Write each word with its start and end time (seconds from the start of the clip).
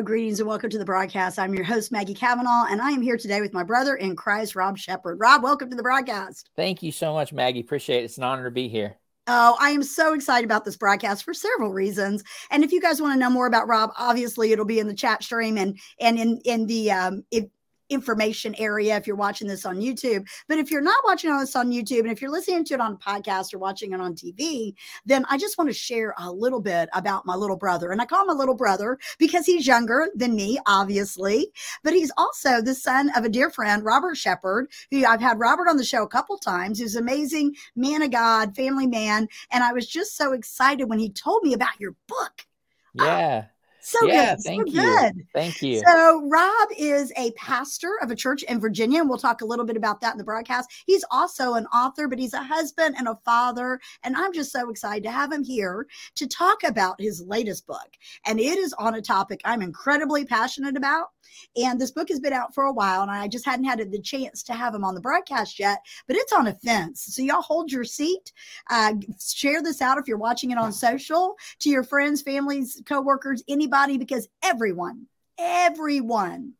Hello, 0.00 0.06
greetings, 0.06 0.40
and 0.40 0.48
welcome 0.48 0.70
to 0.70 0.78
the 0.78 0.84
broadcast. 0.86 1.38
I'm 1.38 1.52
your 1.52 1.62
host, 1.62 1.92
Maggie 1.92 2.14
Kavanaugh, 2.14 2.64
and 2.70 2.80
I 2.80 2.88
am 2.88 3.02
here 3.02 3.18
today 3.18 3.42
with 3.42 3.52
my 3.52 3.62
brother 3.62 3.96
in 3.96 4.16
Christ, 4.16 4.56
Rob 4.56 4.78
Shepard. 4.78 5.20
Rob, 5.20 5.42
welcome 5.42 5.68
to 5.68 5.76
the 5.76 5.82
broadcast. 5.82 6.48
Thank 6.56 6.82
you 6.82 6.90
so 6.90 7.12
much, 7.12 7.34
Maggie. 7.34 7.60
Appreciate 7.60 8.00
it. 8.00 8.04
It's 8.04 8.16
an 8.16 8.24
honor 8.24 8.44
to 8.44 8.50
be 8.50 8.66
here. 8.66 8.96
Oh, 9.26 9.58
I 9.60 9.72
am 9.72 9.82
so 9.82 10.14
excited 10.14 10.46
about 10.46 10.64
this 10.64 10.78
broadcast 10.78 11.22
for 11.22 11.34
several 11.34 11.74
reasons. 11.74 12.24
And 12.50 12.64
if 12.64 12.72
you 12.72 12.80
guys 12.80 13.02
want 13.02 13.12
to 13.12 13.18
know 13.18 13.28
more 13.28 13.46
about 13.46 13.68
Rob, 13.68 13.90
obviously 13.98 14.52
it'll 14.52 14.64
be 14.64 14.78
in 14.78 14.88
the 14.88 14.94
chat 14.94 15.22
stream 15.22 15.58
and 15.58 15.78
and 16.00 16.18
in 16.18 16.40
in 16.46 16.66
the 16.66 16.92
um, 16.92 17.22
if 17.30 17.44
information 17.90 18.54
area 18.58 18.96
if 18.96 19.06
you're 19.06 19.16
watching 19.16 19.46
this 19.46 19.66
on 19.66 19.80
YouTube. 19.80 20.26
But 20.48 20.58
if 20.58 20.70
you're 20.70 20.80
not 20.80 20.96
watching 21.04 21.36
this 21.36 21.54
on 21.54 21.70
YouTube 21.70 22.00
and 22.00 22.12
if 22.12 22.22
you're 22.22 22.30
listening 22.30 22.64
to 22.64 22.74
it 22.74 22.80
on 22.80 22.96
podcast 22.96 23.52
or 23.52 23.58
watching 23.58 23.92
it 23.92 24.00
on 24.00 24.14
TV, 24.14 24.74
then 25.04 25.26
I 25.28 25.36
just 25.36 25.58
want 25.58 25.68
to 25.68 25.74
share 25.74 26.14
a 26.18 26.30
little 26.30 26.60
bit 26.60 26.88
about 26.94 27.26
my 27.26 27.34
little 27.34 27.56
brother. 27.56 27.90
And 27.90 28.00
I 28.00 28.06
call 28.06 28.24
him 28.24 28.30
a 28.30 28.38
little 28.38 28.54
brother 28.54 28.98
because 29.18 29.44
he's 29.44 29.66
younger 29.66 30.08
than 30.14 30.34
me, 30.34 30.58
obviously, 30.66 31.50
but 31.82 31.92
he's 31.92 32.12
also 32.16 32.62
the 32.62 32.74
son 32.74 33.10
of 33.16 33.24
a 33.24 33.28
dear 33.28 33.50
friend, 33.50 33.84
Robert 33.84 34.16
Shepard, 34.16 34.70
who 34.90 35.04
I've 35.04 35.20
had 35.20 35.38
Robert 35.38 35.68
on 35.68 35.76
the 35.76 35.84
show 35.84 36.02
a 36.02 36.08
couple 36.08 36.38
times. 36.38 36.80
An 36.80 37.02
amazing 37.02 37.54
man 37.76 38.02
of 38.02 38.10
God, 38.10 38.54
family 38.56 38.86
man. 38.86 39.28
And 39.50 39.62
I 39.62 39.72
was 39.72 39.86
just 39.86 40.16
so 40.16 40.32
excited 40.32 40.88
when 40.88 40.98
he 40.98 41.10
told 41.10 41.42
me 41.42 41.52
about 41.52 41.78
your 41.78 41.94
book. 42.06 42.46
Yeah. 42.94 43.46
So 43.82 44.06
yeah, 44.06 44.34
good. 44.34 44.44
Thank 44.44 44.68
so 44.68 44.74
you. 44.74 44.82
good. 44.82 45.26
Thank 45.34 45.62
you. 45.62 45.82
So 45.86 46.28
Rob 46.28 46.68
is 46.76 47.12
a 47.16 47.32
pastor 47.32 47.98
of 48.02 48.10
a 48.10 48.16
church 48.16 48.42
in 48.44 48.60
Virginia, 48.60 49.00
and 49.00 49.08
we'll 49.08 49.18
talk 49.18 49.40
a 49.40 49.46
little 49.46 49.64
bit 49.64 49.76
about 49.76 50.00
that 50.00 50.12
in 50.12 50.18
the 50.18 50.24
broadcast. 50.24 50.70
He's 50.86 51.04
also 51.10 51.54
an 51.54 51.66
author, 51.66 52.08
but 52.08 52.18
he's 52.18 52.34
a 52.34 52.42
husband 52.42 52.96
and 52.98 53.08
a 53.08 53.18
father, 53.24 53.80
and 54.02 54.16
I'm 54.16 54.32
just 54.32 54.52
so 54.52 54.70
excited 54.70 55.02
to 55.04 55.10
have 55.10 55.32
him 55.32 55.42
here 55.42 55.86
to 56.16 56.26
talk 56.26 56.62
about 56.64 57.00
his 57.00 57.22
latest 57.22 57.66
book. 57.66 57.88
And 58.26 58.38
it 58.38 58.58
is 58.58 58.72
on 58.74 58.94
a 58.94 59.02
topic 59.02 59.40
I'm 59.44 59.62
incredibly 59.62 60.24
passionate 60.24 60.76
about. 60.76 61.08
And 61.56 61.80
this 61.80 61.92
book 61.92 62.08
has 62.08 62.20
been 62.20 62.32
out 62.32 62.54
for 62.54 62.64
a 62.64 62.72
while, 62.72 63.02
and 63.02 63.10
I 63.10 63.28
just 63.28 63.44
hadn't 63.44 63.64
had 63.64 63.78
the 63.90 64.00
chance 64.00 64.42
to 64.44 64.52
have 64.52 64.74
him 64.74 64.84
on 64.84 64.94
the 64.94 65.00
broadcast 65.00 65.58
yet, 65.58 65.78
but 66.06 66.16
it's 66.16 66.32
on 66.32 66.48
offense. 66.48 67.02
So 67.14 67.22
y'all 67.22 67.40
hold 67.40 67.70
your 67.70 67.84
seat. 67.84 68.32
Uh, 68.68 68.94
share 69.20 69.62
this 69.62 69.80
out 69.80 69.98
if 69.98 70.08
you're 70.08 70.18
watching 70.18 70.50
it 70.50 70.58
on 70.58 70.72
social 70.72 71.36
to 71.60 71.70
your 71.70 71.82
friends, 71.82 72.20
families, 72.20 72.82
coworkers, 72.84 73.42
anybody, 73.48 73.69
because 73.98 74.28
everyone, 74.42 75.06
everyone 75.38 76.54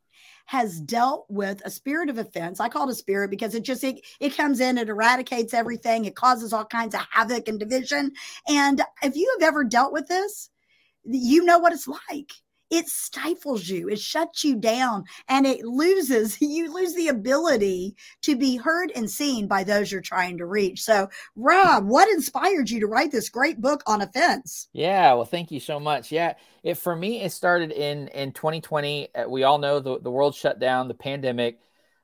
has 0.45 0.81
dealt 0.81 1.25
with 1.29 1.61
a 1.63 1.69
spirit 1.69 2.09
of 2.09 2.17
offense. 2.17 2.59
I 2.59 2.67
call 2.67 2.89
it 2.89 2.91
a 2.91 2.95
spirit 2.95 3.29
because 3.29 3.55
it 3.55 3.63
just 3.63 3.83
it, 3.83 4.01
it 4.19 4.35
comes 4.35 4.59
in, 4.59 4.77
it 4.77 4.89
eradicates 4.89 5.53
everything, 5.53 6.05
it 6.05 6.15
causes 6.15 6.51
all 6.51 6.65
kinds 6.65 6.93
of 6.93 7.01
havoc 7.09 7.47
and 7.47 7.59
division. 7.59 8.11
And 8.49 8.81
if 9.01 9.15
you 9.15 9.33
have 9.39 9.47
ever 9.47 9.63
dealt 9.63 9.93
with 9.93 10.07
this, 10.07 10.49
you 11.05 11.45
know 11.45 11.59
what 11.59 11.73
it's 11.73 11.87
like 11.87 12.31
it 12.71 12.87
stifles 12.87 13.67
you 13.67 13.89
it 13.89 13.99
shuts 13.99 14.43
you 14.43 14.55
down 14.55 15.03
and 15.27 15.45
it 15.45 15.63
loses 15.63 16.37
you 16.41 16.73
lose 16.73 16.95
the 16.95 17.09
ability 17.09 17.95
to 18.21 18.35
be 18.35 18.55
heard 18.55 18.91
and 18.95 19.09
seen 19.09 19.47
by 19.47 19.63
those 19.63 19.91
you're 19.91 20.01
trying 20.01 20.37
to 20.37 20.45
reach. 20.45 20.81
So 20.81 21.07
rob 21.35 21.85
what 21.85 22.09
inspired 22.09 22.69
you 22.69 22.79
to 22.79 22.87
write 22.87 23.11
this 23.11 23.29
great 23.29 23.61
book 23.61 23.83
on 23.85 24.01
offense? 24.01 24.69
Yeah 24.73 25.13
well 25.13 25.25
thank 25.25 25.51
you 25.51 25.59
so 25.59 25.79
much. 25.79 26.11
Yeah 26.11 26.33
it 26.63 26.77
for 26.77 26.95
me 26.95 27.21
it 27.21 27.31
started 27.31 27.71
in 27.71 28.07
in 28.09 28.31
2020 28.31 29.13
uh, 29.13 29.27
we 29.27 29.43
all 29.43 29.57
know 29.57 29.79
the, 29.79 29.99
the 29.99 30.11
world 30.11 30.33
shut 30.33 30.59
down 30.59 30.87
the 30.87 30.93
pandemic 30.93 31.59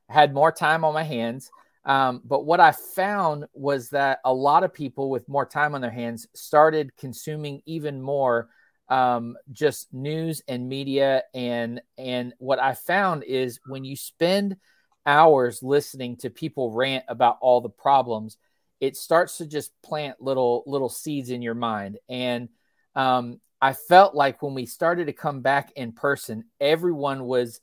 had 0.09 0.33
more 0.33 0.51
time 0.51 0.83
on 0.83 0.93
my 0.93 1.03
hands. 1.03 1.49
Um, 1.85 2.21
but 2.25 2.45
what 2.45 2.59
I 2.59 2.73
found 2.73 3.45
was 3.53 3.89
that 3.89 4.19
a 4.25 4.33
lot 4.33 4.63
of 4.63 4.73
people 4.73 5.09
with 5.09 5.29
more 5.29 5.45
time 5.45 5.73
on 5.73 5.79
their 5.79 5.91
hands 5.91 6.27
started 6.33 6.95
consuming 6.97 7.61
even 7.65 8.01
more 8.01 8.49
um, 8.89 9.37
just 9.51 9.93
news 9.93 10.41
and 10.47 10.69
media 10.69 11.23
and 11.33 11.81
and 11.97 12.33
what 12.37 12.59
I 12.59 12.73
found 12.73 13.23
is 13.23 13.59
when 13.65 13.83
you 13.83 13.95
spend 13.95 14.57
hours 15.05 15.63
listening 15.63 16.17
to 16.17 16.29
people 16.29 16.71
rant 16.71 17.05
about 17.07 17.37
all 17.41 17.61
the 17.61 17.69
problems, 17.69 18.37
it 18.79 18.95
starts 18.95 19.37
to 19.37 19.45
just 19.45 19.71
plant 19.81 20.21
little 20.21 20.63
little 20.67 20.89
seeds 20.89 21.29
in 21.29 21.41
your 21.41 21.55
mind. 21.55 21.97
And 22.07 22.49
um, 22.95 23.39
I 23.61 23.73
felt 23.73 24.15
like 24.15 24.41
when 24.41 24.53
we 24.53 24.65
started 24.65 25.07
to 25.07 25.13
come 25.13 25.41
back 25.41 25.71
in 25.75 25.91
person, 25.91 26.45
everyone 26.59 27.23
was 27.25 27.59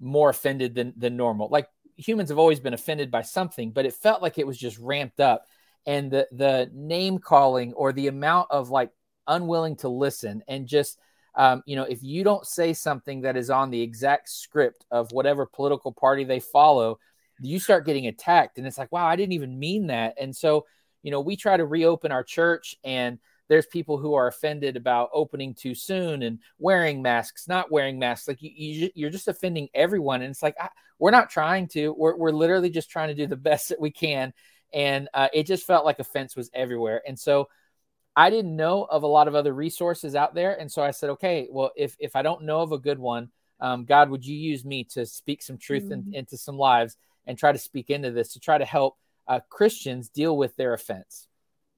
more 0.00 0.30
offended 0.30 0.74
than 0.74 0.92
than 0.96 1.16
normal. 1.16 1.48
Like 1.50 1.68
humans 1.96 2.30
have 2.30 2.38
always 2.38 2.60
been 2.60 2.74
offended 2.74 3.10
by 3.10 3.22
something, 3.22 3.70
but 3.70 3.86
it 3.86 3.94
felt 3.94 4.22
like 4.22 4.38
it 4.38 4.46
was 4.46 4.58
just 4.58 4.78
ramped 4.78 5.20
up. 5.20 5.46
And 5.86 6.10
the 6.10 6.26
the 6.32 6.70
name 6.72 7.18
calling 7.18 7.74
or 7.74 7.92
the 7.92 8.08
amount 8.08 8.48
of 8.50 8.70
like 8.70 8.90
unwilling 9.26 9.76
to 9.76 9.88
listen 9.88 10.42
and 10.48 10.66
just 10.66 10.98
um, 11.36 11.62
you 11.66 11.76
know 11.76 11.84
if 11.84 12.02
you 12.02 12.24
don't 12.24 12.46
say 12.46 12.72
something 12.72 13.22
that 13.22 13.36
is 13.36 13.50
on 13.50 13.70
the 13.70 13.80
exact 13.80 14.28
script 14.28 14.84
of 14.90 15.10
whatever 15.12 15.46
political 15.46 15.92
party 15.92 16.24
they 16.24 16.40
follow 16.40 16.98
you 17.40 17.58
start 17.58 17.84
getting 17.84 18.06
attacked. 18.06 18.58
And 18.58 18.66
it's 18.66 18.78
like 18.78 18.92
wow 18.92 19.06
i 19.06 19.16
didn't 19.16 19.32
even 19.32 19.58
mean 19.58 19.88
that. 19.88 20.14
And 20.20 20.34
so 20.34 20.66
you 21.02 21.10
know 21.10 21.20
we 21.20 21.36
try 21.36 21.56
to 21.56 21.66
reopen 21.66 22.12
our 22.12 22.22
church 22.22 22.76
and 22.84 23.18
there's 23.48 23.66
people 23.66 23.98
who 23.98 24.14
are 24.14 24.26
offended 24.26 24.74
about 24.76 25.10
opening 25.12 25.52
too 25.52 25.74
soon 25.74 26.22
and 26.22 26.38
wearing 26.58 27.02
masks 27.02 27.46
not 27.48 27.70
wearing 27.70 27.98
masks. 27.98 28.28
Like 28.28 28.42
you, 28.42 28.50
you 28.54 28.90
you're 28.94 29.10
just 29.10 29.28
offending 29.28 29.68
everyone. 29.74 30.22
And 30.22 30.30
it's 30.30 30.42
like 30.42 30.56
I, 30.60 30.68
we're 30.98 31.10
not 31.10 31.30
trying 31.30 31.68
to. 31.68 31.92
We're, 31.92 32.16
we're 32.16 32.30
literally 32.30 32.70
just 32.70 32.90
trying 32.90 33.08
to 33.08 33.14
do 33.14 33.26
the 33.26 33.36
best 33.50 33.68
that 33.68 33.80
we 33.80 33.90
can. 33.90 34.32
And 34.72 35.08
uh, 35.14 35.28
it 35.32 35.46
just 35.46 35.66
felt 35.66 35.84
like 35.84 35.98
offense 35.98 36.34
was 36.34 36.50
everywhere. 36.52 37.02
And 37.06 37.18
so 37.18 37.48
I 38.16 38.30
didn't 38.30 38.54
know 38.54 38.84
of 38.84 39.02
a 39.02 39.08
lot 39.08 39.28
of 39.28 39.34
other 39.34 39.52
resources 39.52 40.14
out 40.14 40.34
there, 40.34 40.54
and 40.58 40.70
so 40.70 40.82
I 40.82 40.92
said, 40.92 41.10
okay, 41.10 41.48
well, 41.50 41.72
if 41.76 41.96
if 41.98 42.16
I 42.16 42.22
don't 42.22 42.44
know 42.44 42.60
of 42.60 42.72
a 42.72 42.78
good 42.78 42.98
one, 42.98 43.30
um, 43.60 43.84
God, 43.84 44.10
would 44.10 44.24
you 44.24 44.36
use 44.36 44.64
me 44.64 44.84
to 44.92 45.06
speak 45.06 45.42
some 45.42 45.58
truth 45.58 45.84
mm-hmm. 45.84 46.12
in, 46.12 46.14
into 46.14 46.36
some 46.36 46.56
lives 46.56 46.96
and 47.26 47.38
try 47.38 47.52
to 47.52 47.58
speak 47.58 47.90
into 47.90 48.10
this 48.10 48.32
to 48.34 48.40
try 48.40 48.58
to 48.58 48.64
help 48.64 48.96
uh, 49.26 49.40
Christians 49.48 50.08
deal 50.08 50.36
with 50.36 50.54
their 50.56 50.74
offense? 50.74 51.28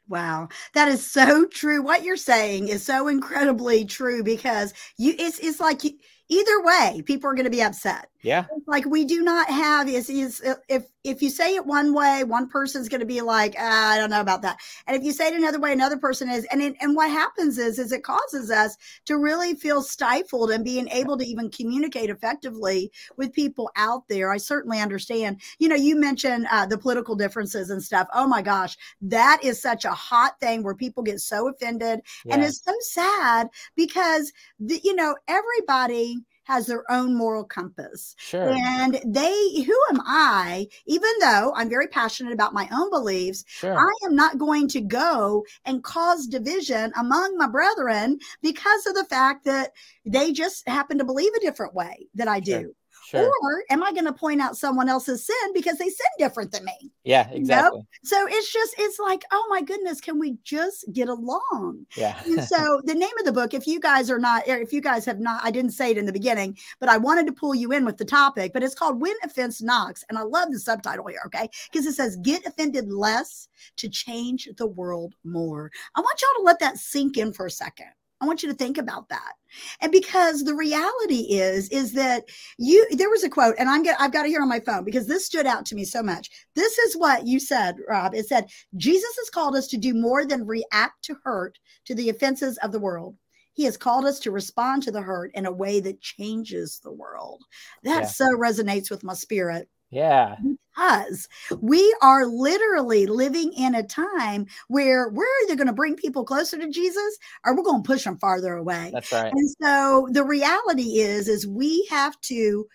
Wow, 0.09 0.49
that 0.75 0.89
is 0.89 1.05
so 1.05 1.47
true. 1.47 1.83
What 1.83 2.05
you're 2.05 2.17
saying 2.17 2.69
is 2.69 2.85
so 2.85 3.09
incredibly 3.09 3.85
true 3.85 4.23
because 4.23 4.73
you 4.99 5.15
it's 5.19 5.41
it's 5.41 5.59
like 5.59 5.83
you, 5.83 5.93
either 6.29 6.63
way, 6.63 7.03
people 7.05 7.31
are 7.31 7.35
going 7.35 7.45
to 7.45 7.51
be 7.51 7.63
upset. 7.63 8.09
Yeah. 8.23 8.47
Like 8.67 8.85
we 8.87 9.05
do 9.05 9.23
not 9.23 9.49
have 9.49 9.89
is 9.89 10.11
is 10.11 10.43
if 10.69 10.85
if 11.05 11.23
you 11.23 11.31
say 11.31 11.55
it 11.55 11.65
one 11.65 11.95
way, 11.95 12.25
one 12.25 12.49
person's 12.49 12.89
going 12.89 13.01
to 13.01 13.07
be 13.07 13.21
like, 13.21 13.55
ah, 13.57 13.93
I 13.93 13.99
don't 13.99 14.11
know 14.11 14.21
about 14.21 14.43
that. 14.43 14.59
And 14.89 14.97
if 14.97 15.05
you 15.05 15.13
say 15.13 15.29
it 15.29 15.35
another 15.35 15.61
way, 15.61 15.73
another 15.73 15.97
person 15.97 16.29
is. 16.29 16.45
And 16.51 16.61
it, 16.61 16.75
and 16.81 16.97
what 16.97 17.09
happens 17.09 17.57
is 17.59 17.79
is 17.79 17.93
it 17.93 18.03
causes 18.03 18.51
us 18.51 18.77
to 19.05 19.19
really 19.19 19.55
feel 19.55 19.81
stifled 19.81 20.51
and 20.51 20.65
being 20.65 20.89
able 20.89 21.17
to 21.17 21.25
even 21.25 21.51
communicate 21.51 22.11
effectively 22.11 22.91
with 23.17 23.33
people 23.33 23.71
out 23.77 24.09
there. 24.09 24.33
I 24.33 24.39
certainly 24.39 24.81
understand. 24.81 25.41
You 25.61 25.69
know, 25.69 25.77
you 25.77 25.95
mentioned 25.95 26.49
uh, 26.51 26.67
the 26.67 26.79
political 26.79 27.15
differences 27.15 27.71
and 27.71 27.81
stuff. 27.81 28.09
Oh 28.13 28.27
my 28.27 28.43
gosh, 28.43 28.77
that 29.03 29.39
is 29.45 29.63
such 29.63 29.85
a 29.85 29.91
hot 29.91 30.41
thing 30.41 30.65
where 30.65 30.75
people 30.75 31.05
get 31.05 31.21
so 31.21 31.49
offended, 31.49 32.01
yeah. 32.25 32.35
and 32.35 32.43
it's 32.43 32.65
so 32.65 32.75
sad 32.81 33.49
because 33.77 34.33
the, 34.59 34.81
you 34.83 34.97
know 34.97 35.15
everybody 35.29 36.16
has 36.47 36.67
their 36.67 36.91
own 36.91 37.17
moral 37.17 37.45
compass. 37.45 38.15
Sure. 38.19 38.51
And 38.51 39.01
they, 39.05 39.63
who 39.63 39.79
am 39.91 40.01
I, 40.05 40.67
even 40.87 41.11
though 41.21 41.53
I'm 41.55 41.69
very 41.69 41.89
passionate 41.89 42.33
about 42.33 42.55
my 42.55 42.69
own 42.73 42.91
beliefs, 42.91 43.45
sure. 43.49 43.77
I 43.79 43.91
am 44.07 44.15
not 44.15 44.39
going 44.39 44.69
to 44.69 44.81
go 44.81 45.45
and 45.65 45.83
cause 45.83 46.27
division 46.27 46.93
among 46.99 47.37
my 47.37 47.49
brethren 47.49 48.19
because 48.43 48.87
of 48.87 48.95
the 48.95 49.05
fact 49.05 49.45
that 49.45 49.73
they 50.05 50.33
just 50.33 50.67
happen 50.69 50.99
to 50.99 51.05
believe 51.05 51.33
a 51.35 51.41
different 51.41 51.75
way 51.75 52.09
that 52.15 52.29
I 52.29 52.41
do. 52.41 52.53
Sure. 52.53 52.71
Sure. 53.07 53.31
Or 53.43 53.63
am 53.71 53.85
I 53.85 53.93
going 53.93 54.07
to 54.07 54.13
point 54.13 54.41
out 54.41 54.57
someone 54.57 54.89
else's 54.89 55.25
sin 55.25 55.53
because 55.55 55.79
they 55.79 55.89
sin 55.89 56.07
different 56.19 56.51
than 56.51 56.65
me? 56.65 56.91
Yeah, 57.05 57.31
exactly. 57.31 57.83
So 58.03 58.27
it's 58.29 58.53
just, 58.53 58.75
it's 58.79 58.99
like, 58.99 59.23
oh 59.31 59.47
my 59.49 59.63
goodness, 59.63 60.01
can 60.01 60.19
we 60.19 60.39
just 60.43 60.85
get 60.93 61.09
along? 61.09 61.87
Yeah. 61.97 62.19
and 62.25 62.43
so 62.43 62.81
the 62.85 62.95
name 62.95 63.17
of 63.21 63.25
the 63.25 63.33
book, 63.33 63.55
if 63.55 63.65
you 63.69 63.79
guys 63.79 64.11
are 64.11 64.19
not, 64.19 64.49
if 64.49 64.73
you 64.73 64.81
guys 64.81 65.05
have 65.05 65.21
not, 65.21 65.41
I 65.45 65.53
didn't 65.53 65.71
say 65.71 65.93
it 65.93 65.99
in 65.99 66.05
the 66.05 66.13
beginning, 66.13 66.59
but 66.81 66.89
I 66.89 66.97
wanted 66.97 67.27
to 67.27 67.33
pull 67.33 67.55
you 67.55 67.71
in 67.71 67.85
with 67.85 67.97
the 67.97 68.05
topic, 68.05 68.53
but 68.53 68.65
it's 68.65 68.75
called 68.75 69.01
When 69.01 69.15
Offense 69.23 69.63
Knocks. 69.63 70.03
And 70.09 70.19
I 70.19 70.23
love 70.23 70.51
the 70.51 70.59
subtitle 70.59 71.07
here, 71.07 71.23
okay? 71.27 71.49
Because 71.71 71.87
it 71.87 71.95
says, 71.95 72.17
Get 72.17 72.45
offended 72.45 72.91
less 72.91 73.47
to 73.77 73.89
change 73.89 74.49
the 74.57 74.67
world 74.67 75.15
more. 75.23 75.71
I 75.95 76.01
want 76.01 76.21
y'all 76.21 76.43
to 76.43 76.45
let 76.45 76.59
that 76.59 76.79
sink 76.79 77.19
in 77.19 77.33
for 77.33 77.47
a 77.47 77.51
second. 77.53 77.91
I 78.21 78.27
want 78.27 78.43
you 78.43 78.49
to 78.49 78.55
think 78.55 78.79
about 78.79 79.09
that. 79.11 79.33
And 79.81 79.93
because 79.93 80.43
the 80.43 80.55
reality 80.55 81.27
is, 81.31 81.69
is 81.69 81.93
that 81.93 82.25
you, 82.59 82.87
there 82.93 83.11
was 83.11 83.25
a 83.25 83.29
quote, 83.29 83.55
and 83.59 83.69
I'm 83.69 83.83
get, 83.83 84.01
I've 84.01 84.13
got 84.13 84.27
it 84.27 84.31
here 84.31 84.41
on 84.41 84.49
my 84.49 84.61
phone 84.61 84.85
because 84.85 85.07
this 85.07 85.27
stood 85.27 85.47
out 85.47 85.67
to 85.67 85.75
me 85.75 85.85
so 85.85 86.03
much. 86.03 86.31
This 86.55 86.79
is 86.79 86.97
what 86.97 87.27
you 87.27 87.39
said, 87.39 87.77
Rob. 87.89 88.15
It 88.15 88.27
said, 88.27 88.47
Jesus 88.77 89.15
has 89.19 89.31
called 89.31 89.55
us 89.55 89.67
to 89.69 89.77
do 89.77 89.95
more 89.95 90.25
than 90.25 90.47
react 90.47 91.05
to 91.05 91.17
hurt 91.25 91.59
to 91.85 91.95
the 91.95 92.09
offenses 92.09 92.57
of 92.59 92.73
the 92.73 92.81
world. 92.81 93.17
He 93.53 93.65
has 93.65 93.77
called 93.77 94.05
us 94.05 94.19
to 94.21 94.31
respond 94.31 94.83
to 94.83 94.91
the 94.91 95.01
hurt 95.01 95.31
in 95.35 95.47
a 95.47 95.53
way 95.53 95.81
that 95.81 96.01
changes 96.01 96.79
the 96.83 96.93
world. 96.93 97.43
That 97.85 98.03
yeah. 98.03 98.07
so 98.07 98.27
resonates 98.37 98.91
with 98.91 99.05
my 99.05 99.15
spirit. 99.15 99.69
Yeah. 99.91 100.37
Because 100.75 101.29
we 101.61 101.95
are 102.03 102.27
literally 102.27 103.07
living 103.07 103.53
in 103.53 103.75
a 103.75 103.83
time 103.83 104.47
where 104.69 105.09
we're 105.09 105.27
either 105.45 105.57
going 105.57 105.69
to 105.69 105.73
bring 105.73 105.97
people 105.97 106.25
closer 106.25 106.59
to 106.59 106.71
Jesus 106.71 107.19
or 107.45 107.57
we're 107.57 107.63
going 107.63 107.83
to 107.83 107.87
push 107.87 108.05
them 108.05 108.19
farther 108.19 108.55
away. 108.55 108.91
That's 108.93 109.13
right. 109.13 109.33
And 109.33 109.51
so 109.63 110.09
the 110.11 110.25
reality 110.25 110.99
is 110.99 111.29
is 111.29 111.47
we 111.47 111.87
have 111.91 112.21
to 112.23 112.67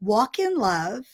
walk 0.00 0.38
in 0.38 0.56
love 0.56 1.04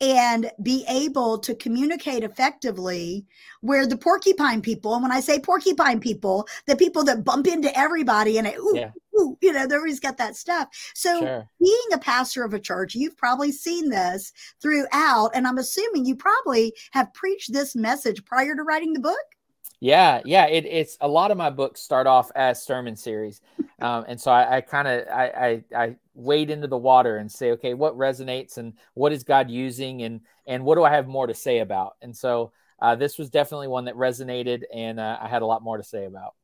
and 0.00 0.50
be 0.62 0.84
able 0.88 1.38
to 1.38 1.54
communicate 1.54 2.22
effectively 2.22 3.24
where 3.62 3.86
the 3.86 3.96
porcupine 3.96 4.60
people 4.60 4.92
and 4.94 5.02
when 5.02 5.12
i 5.12 5.20
say 5.20 5.38
porcupine 5.38 5.98
people 5.98 6.46
the 6.66 6.76
people 6.76 7.02
that 7.02 7.24
bump 7.24 7.46
into 7.46 7.76
everybody 7.78 8.36
and 8.36 8.46
it, 8.46 8.58
ooh, 8.58 8.72
yeah. 8.74 8.90
ooh, 9.18 9.38
you 9.40 9.52
know 9.52 9.62
everybody's 9.62 10.00
got 10.00 10.18
that 10.18 10.36
stuff 10.36 10.68
so 10.94 11.20
sure. 11.20 11.48
being 11.60 11.88
a 11.94 11.98
pastor 11.98 12.44
of 12.44 12.52
a 12.52 12.60
church 12.60 12.94
you've 12.94 13.16
probably 13.16 13.50
seen 13.50 13.88
this 13.88 14.32
throughout 14.60 15.30
and 15.34 15.46
i'm 15.46 15.58
assuming 15.58 16.04
you 16.04 16.14
probably 16.14 16.74
have 16.90 17.12
preached 17.14 17.52
this 17.52 17.74
message 17.74 18.22
prior 18.26 18.54
to 18.54 18.62
writing 18.62 18.92
the 18.92 19.00
book 19.00 19.35
yeah, 19.80 20.20
yeah. 20.24 20.46
It, 20.46 20.64
it's 20.64 20.96
a 21.00 21.08
lot 21.08 21.30
of 21.30 21.36
my 21.36 21.50
books 21.50 21.80
start 21.80 22.06
off 22.06 22.30
as 22.34 22.62
sermon 22.62 22.96
series, 22.96 23.40
um, 23.80 24.04
and 24.08 24.20
so 24.20 24.30
I, 24.30 24.56
I 24.56 24.60
kind 24.62 24.88
of 24.88 25.08
I, 25.08 25.24
I, 25.24 25.84
I 25.84 25.96
wade 26.14 26.50
into 26.50 26.66
the 26.66 26.78
water 26.78 27.18
and 27.18 27.30
say, 27.30 27.52
okay, 27.52 27.74
what 27.74 27.96
resonates 27.96 28.56
and 28.56 28.74
what 28.94 29.12
is 29.12 29.22
God 29.22 29.50
using, 29.50 30.02
and 30.02 30.20
and 30.46 30.64
what 30.64 30.76
do 30.76 30.84
I 30.84 30.90
have 30.90 31.06
more 31.06 31.26
to 31.26 31.34
say 31.34 31.58
about? 31.58 31.96
And 32.00 32.16
so 32.16 32.52
uh, 32.80 32.94
this 32.94 33.18
was 33.18 33.30
definitely 33.30 33.68
one 33.68 33.84
that 33.84 33.96
resonated, 33.96 34.62
and 34.72 34.98
uh, 34.98 35.18
I 35.20 35.28
had 35.28 35.42
a 35.42 35.46
lot 35.46 35.62
more 35.62 35.76
to 35.76 35.84
say 35.84 36.06
about. 36.06 36.34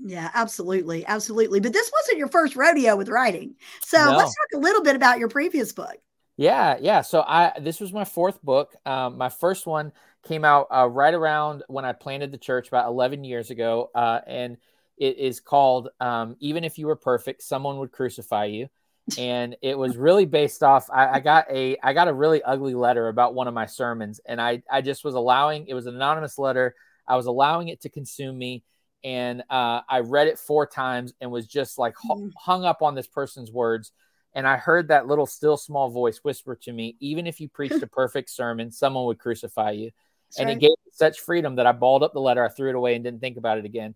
Yeah, 0.00 0.30
absolutely, 0.32 1.04
absolutely. 1.06 1.60
But 1.60 1.72
this 1.72 1.90
wasn't 1.92 2.18
your 2.18 2.28
first 2.28 2.56
rodeo 2.56 2.96
with 2.96 3.08
writing, 3.08 3.56
so 3.82 4.02
no. 4.02 4.16
let's 4.16 4.34
talk 4.34 4.60
a 4.60 4.62
little 4.62 4.82
bit 4.82 4.96
about 4.96 5.18
your 5.18 5.28
previous 5.28 5.72
book. 5.72 5.96
Yeah, 6.38 6.76
yeah. 6.80 7.02
So 7.02 7.22
I 7.22 7.52
this 7.60 7.80
was 7.80 7.92
my 7.92 8.04
fourth 8.04 8.40
book. 8.42 8.74
Um, 8.86 9.18
my 9.18 9.28
first 9.28 9.66
one 9.66 9.92
came 10.26 10.44
out 10.44 10.66
uh, 10.74 10.88
right 10.88 11.14
around 11.14 11.62
when 11.68 11.84
I 11.84 11.92
planted 11.92 12.32
the 12.32 12.38
church 12.38 12.68
about 12.68 12.88
11 12.88 13.24
years 13.24 13.50
ago, 13.50 13.90
uh, 13.94 14.20
and 14.26 14.56
it 14.96 15.18
is 15.18 15.40
called 15.40 15.88
um, 16.00 16.36
"Even 16.40 16.64
If 16.64 16.78
You 16.78 16.86
Were 16.86 16.96
Perfect, 16.96 17.42
Someone 17.42 17.78
Would 17.78 17.92
Crucify 17.92 18.46
You." 18.46 18.68
And 19.16 19.56
it 19.62 19.78
was 19.78 19.96
really 19.96 20.26
based 20.26 20.62
off. 20.62 20.90
I, 20.92 21.06
I 21.06 21.20
got 21.20 21.50
a 21.50 21.78
I 21.82 21.94
got 21.94 22.08
a 22.08 22.12
really 22.12 22.42
ugly 22.42 22.74
letter 22.74 23.08
about 23.08 23.34
one 23.34 23.48
of 23.48 23.54
my 23.54 23.64
sermons, 23.64 24.20
and 24.26 24.38
I 24.38 24.62
I 24.70 24.82
just 24.82 25.02
was 25.02 25.14
allowing 25.14 25.66
it 25.66 25.72
was 25.72 25.86
an 25.86 25.94
anonymous 25.94 26.36
letter. 26.38 26.74
I 27.06 27.16
was 27.16 27.24
allowing 27.24 27.68
it 27.68 27.80
to 27.82 27.88
consume 27.88 28.36
me, 28.36 28.64
and 29.02 29.42
uh, 29.48 29.80
I 29.88 30.00
read 30.00 30.26
it 30.26 30.38
four 30.38 30.66
times 30.66 31.14
and 31.22 31.30
was 31.30 31.46
just 31.46 31.78
like 31.78 31.94
mm. 31.94 32.30
hung 32.36 32.66
up 32.66 32.82
on 32.82 32.94
this 32.94 33.06
person's 33.06 33.50
words 33.50 33.92
and 34.34 34.46
I 34.46 34.56
heard 34.56 34.88
that 34.88 35.06
little 35.06 35.26
still 35.26 35.56
small 35.56 35.90
voice 35.90 36.18
whisper 36.18 36.54
to 36.62 36.72
me, 36.72 36.96
even 37.00 37.26
if 37.26 37.40
you 37.40 37.48
preached 37.48 37.82
a 37.82 37.86
perfect 37.88 38.30
sermon, 38.30 38.70
someone 38.70 39.06
would 39.06 39.18
crucify 39.18 39.72
you. 39.72 39.90
That's 40.28 40.40
and 40.40 40.48
right. 40.48 40.56
it 40.56 40.60
gave 40.60 40.70
me 40.70 40.92
such 40.92 41.20
freedom 41.20 41.56
that 41.56 41.66
I 41.66 41.72
balled 41.72 42.02
up 42.02 42.12
the 42.12 42.20
letter, 42.20 42.44
I 42.44 42.48
threw 42.48 42.68
it 42.68 42.74
away 42.74 42.94
and 42.94 43.04
didn't 43.04 43.20
think 43.20 43.36
about 43.36 43.58
it 43.58 43.64
again. 43.64 43.94